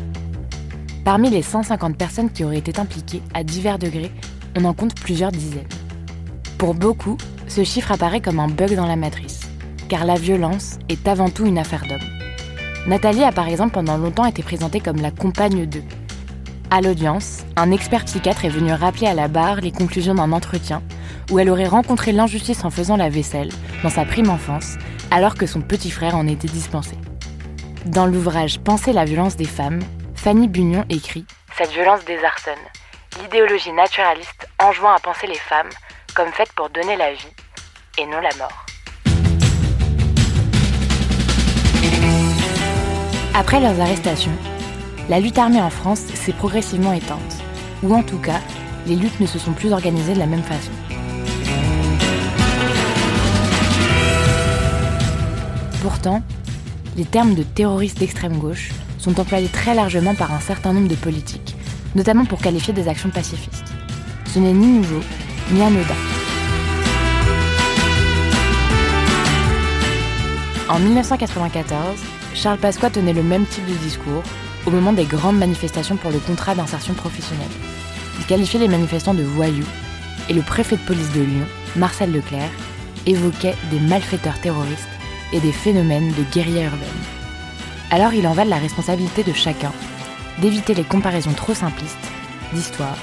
Parmi 1.05 1.31
les 1.31 1.43
150 1.43 1.97
personnes 1.97 2.31
qui 2.31 2.45
auraient 2.45 2.59
été 2.59 2.79
impliquées 2.79 3.23
à 3.35 3.43
divers 3.43 3.79
degrés, 3.79 4.13
on 4.57 4.65
en 4.65 4.73
compte 4.73 4.95
plusieurs 4.95 5.33
dizaines. 5.33 5.67
Pour 6.59 6.75
beaucoup, 6.75 7.17
ce 7.49 7.65
chiffre 7.65 7.91
apparaît 7.91 8.21
comme 8.21 8.39
un 8.39 8.47
bug 8.47 8.77
dans 8.77 8.87
la 8.87 8.95
matrice, 8.95 9.41
car 9.89 10.05
la 10.05 10.15
violence 10.15 10.79
est 10.89 11.09
avant 11.09 11.29
tout 11.29 11.45
une 11.45 11.59
affaire 11.59 11.87
d'hommes. 11.89 11.99
Nathalie 12.87 13.25
a 13.25 13.33
par 13.33 13.49
exemple 13.49 13.73
pendant 13.73 13.97
longtemps 13.97 14.27
été 14.27 14.45
présentée 14.45 14.79
comme 14.79 15.03
la 15.03 15.11
compagne 15.11 15.67
d'eux. 15.67 15.83
À 16.71 16.81
l'audience, 16.81 17.45
un 17.57 17.73
expert 17.73 18.05
psychiatre 18.05 18.45
est 18.45 18.51
venu 18.51 18.73
rappeler 18.73 19.09
à 19.09 19.15
la 19.15 19.27
barre 19.27 19.61
les 19.61 19.73
conclusions 19.73 20.15
d'un 20.15 20.31
entretien 20.31 20.83
où 21.33 21.39
elle 21.41 21.51
aurait 21.51 21.67
rencontré 21.67 22.13
l'injustice 22.13 22.65
en 22.65 22.71
faisant 22.71 22.97
la 22.97 23.09
vaisselle, 23.09 23.51
dans 23.83 23.91
sa 23.91 24.05
prime 24.05 24.31
enfance, 24.31 24.77
alors 25.11 25.35
que 25.35 25.47
son 25.47 25.63
petit 25.63 25.91
frère 25.91 26.17
en 26.17 26.29
était 26.29 26.49
dispensé. 26.49 26.97
Dans 27.87 28.07
l'ouvrage 28.07 28.61
Penser 28.61 28.93
la 28.93 29.05
violence 29.05 29.37
des 29.37 29.45
femmes, 29.45 29.81
Fanny 30.23 30.47
Bunion 30.47 30.85
écrit 30.89 31.25
Cette 31.59 31.73
violence 31.73 32.05
désarçonne. 32.05 32.55
L'idéologie 33.21 33.73
naturaliste 33.73 34.49
enjoint 34.61 34.95
à 34.95 35.01
penser 35.01 35.27
les 35.27 35.35
femmes 35.35 35.69
comme 36.15 36.31
faites 36.31 36.53
pour 36.53 36.71
donner 36.71 36.95
la 36.95 37.13
vie 37.13 37.27
et 37.99 38.07
non 38.07 38.21
la 38.21 38.33
mort. 38.37 38.67
Après 43.35 43.59
leurs 43.59 43.81
arrestations, 43.81 44.31
la 45.09 45.19
lutte 45.19 45.39
armée 45.39 45.61
en 45.61 45.71
France 45.71 45.99
s'est 46.15 46.33
progressivement 46.33 46.93
éteinte, 46.93 47.43
ou 47.83 47.93
en 47.93 48.05
tout 48.05 48.21
cas, 48.21 48.39
les 48.87 48.95
luttes 48.95 49.19
ne 49.19 49.27
se 49.27 49.41
sont 49.41 49.55
plus 49.55 49.73
organisées 49.73 50.15
de 50.15 50.21
la 50.21 50.27
même 50.27 50.45
façon. 50.45 50.71
Pourtant, 55.83 56.23
les 56.97 57.07
termes 57.07 57.35
de 57.35 57.43
terroristes 57.43 57.99
d'extrême 57.99 58.39
gauche 58.39 58.71
sont 59.03 59.19
employés 59.19 59.49
très 59.49 59.75
largement 59.75 60.15
par 60.15 60.33
un 60.33 60.41
certain 60.41 60.73
nombre 60.73 60.89
de 60.89 60.95
politiques, 60.95 61.57
notamment 61.97 62.25
pour 62.25 62.41
qualifier 62.41 62.73
des 62.73 62.87
actions 62.87 63.11
pacifistes. 63.11 63.73
Ce 64.33 64.39
n'est 64.39 64.53
ni 64.53 64.79
nouveau, 64.79 65.01
ni 65.51 65.61
anodin. 65.61 65.95
En 70.69 70.79
1994, 70.79 71.99
Charles 72.35 72.59
Pasqua 72.59 72.91
tenait 72.91 73.13
le 73.13 73.25
même 73.25 73.45
type 73.45 73.67
de 73.67 73.75
discours 73.75 74.23
au 74.67 74.71
moment 74.71 74.93
des 74.93 75.05
grandes 75.05 75.37
manifestations 75.37 75.97
pour 75.97 76.13
le 76.13 76.19
contrat 76.21 76.55
d'insertion 76.55 76.95
professionnelle. 76.95 77.45
Il 78.21 78.27
qualifiait 78.27 78.61
les 78.61 78.69
manifestants 78.69 79.15
de 79.15 79.25
voyous 79.25 79.67
et 80.29 80.33
le 80.33 80.43
préfet 80.43 80.77
de 80.77 80.83
police 80.83 81.11
de 81.11 81.23
Lyon, 81.23 81.47
Marcel 81.75 82.13
Leclerc, 82.13 82.51
évoquait 83.07 83.57
des 83.73 83.81
malfaiteurs 83.81 84.41
terroristes 84.41 84.89
et 85.33 85.41
des 85.41 85.53
phénomènes 85.53 86.13
de 86.13 86.23
guérilla 86.33 86.65
urbaine. 86.65 87.22
Alors 87.93 88.15
il 88.15 88.27
en 88.27 88.33
va 88.33 88.47
de 88.47 88.51
la 88.51 88.57
responsabilité 88.57 89.23
de 89.23 89.35
chacun 89.35 89.71
d'éviter 90.39 90.73
les 90.73 90.83
comparaisons 90.83 91.35
trop 91.35 91.53
simplistes 91.53 92.09
d'histoires 92.55 92.97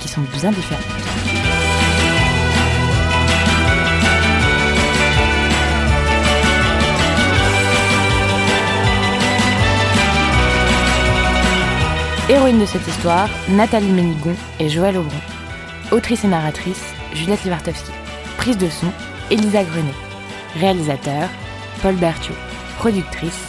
qui 0.00 0.06
sont 0.06 0.20
bien 0.20 0.52
différentes. 0.52 0.84
Héroïne 12.28 12.60
de 12.60 12.66
cette 12.66 12.86
histoire, 12.86 13.28
Nathalie 13.48 13.90
Ménigon 13.90 14.36
et 14.60 14.68
Joël 14.68 14.96
Aubron. 14.96 15.10
Autrice 15.90 16.22
et 16.22 16.28
narratrice, 16.28 16.84
Juliette 17.14 17.42
Livartowski. 17.42 17.90
Prise 18.36 18.58
de 18.58 18.68
son, 18.68 18.92
Elisa 19.32 19.64
Grenet. 19.64 19.94
Réalisateur, 20.54 21.28
Paul 21.82 21.96
Berthiaud. 21.96 22.36
Productrice, 22.78 23.48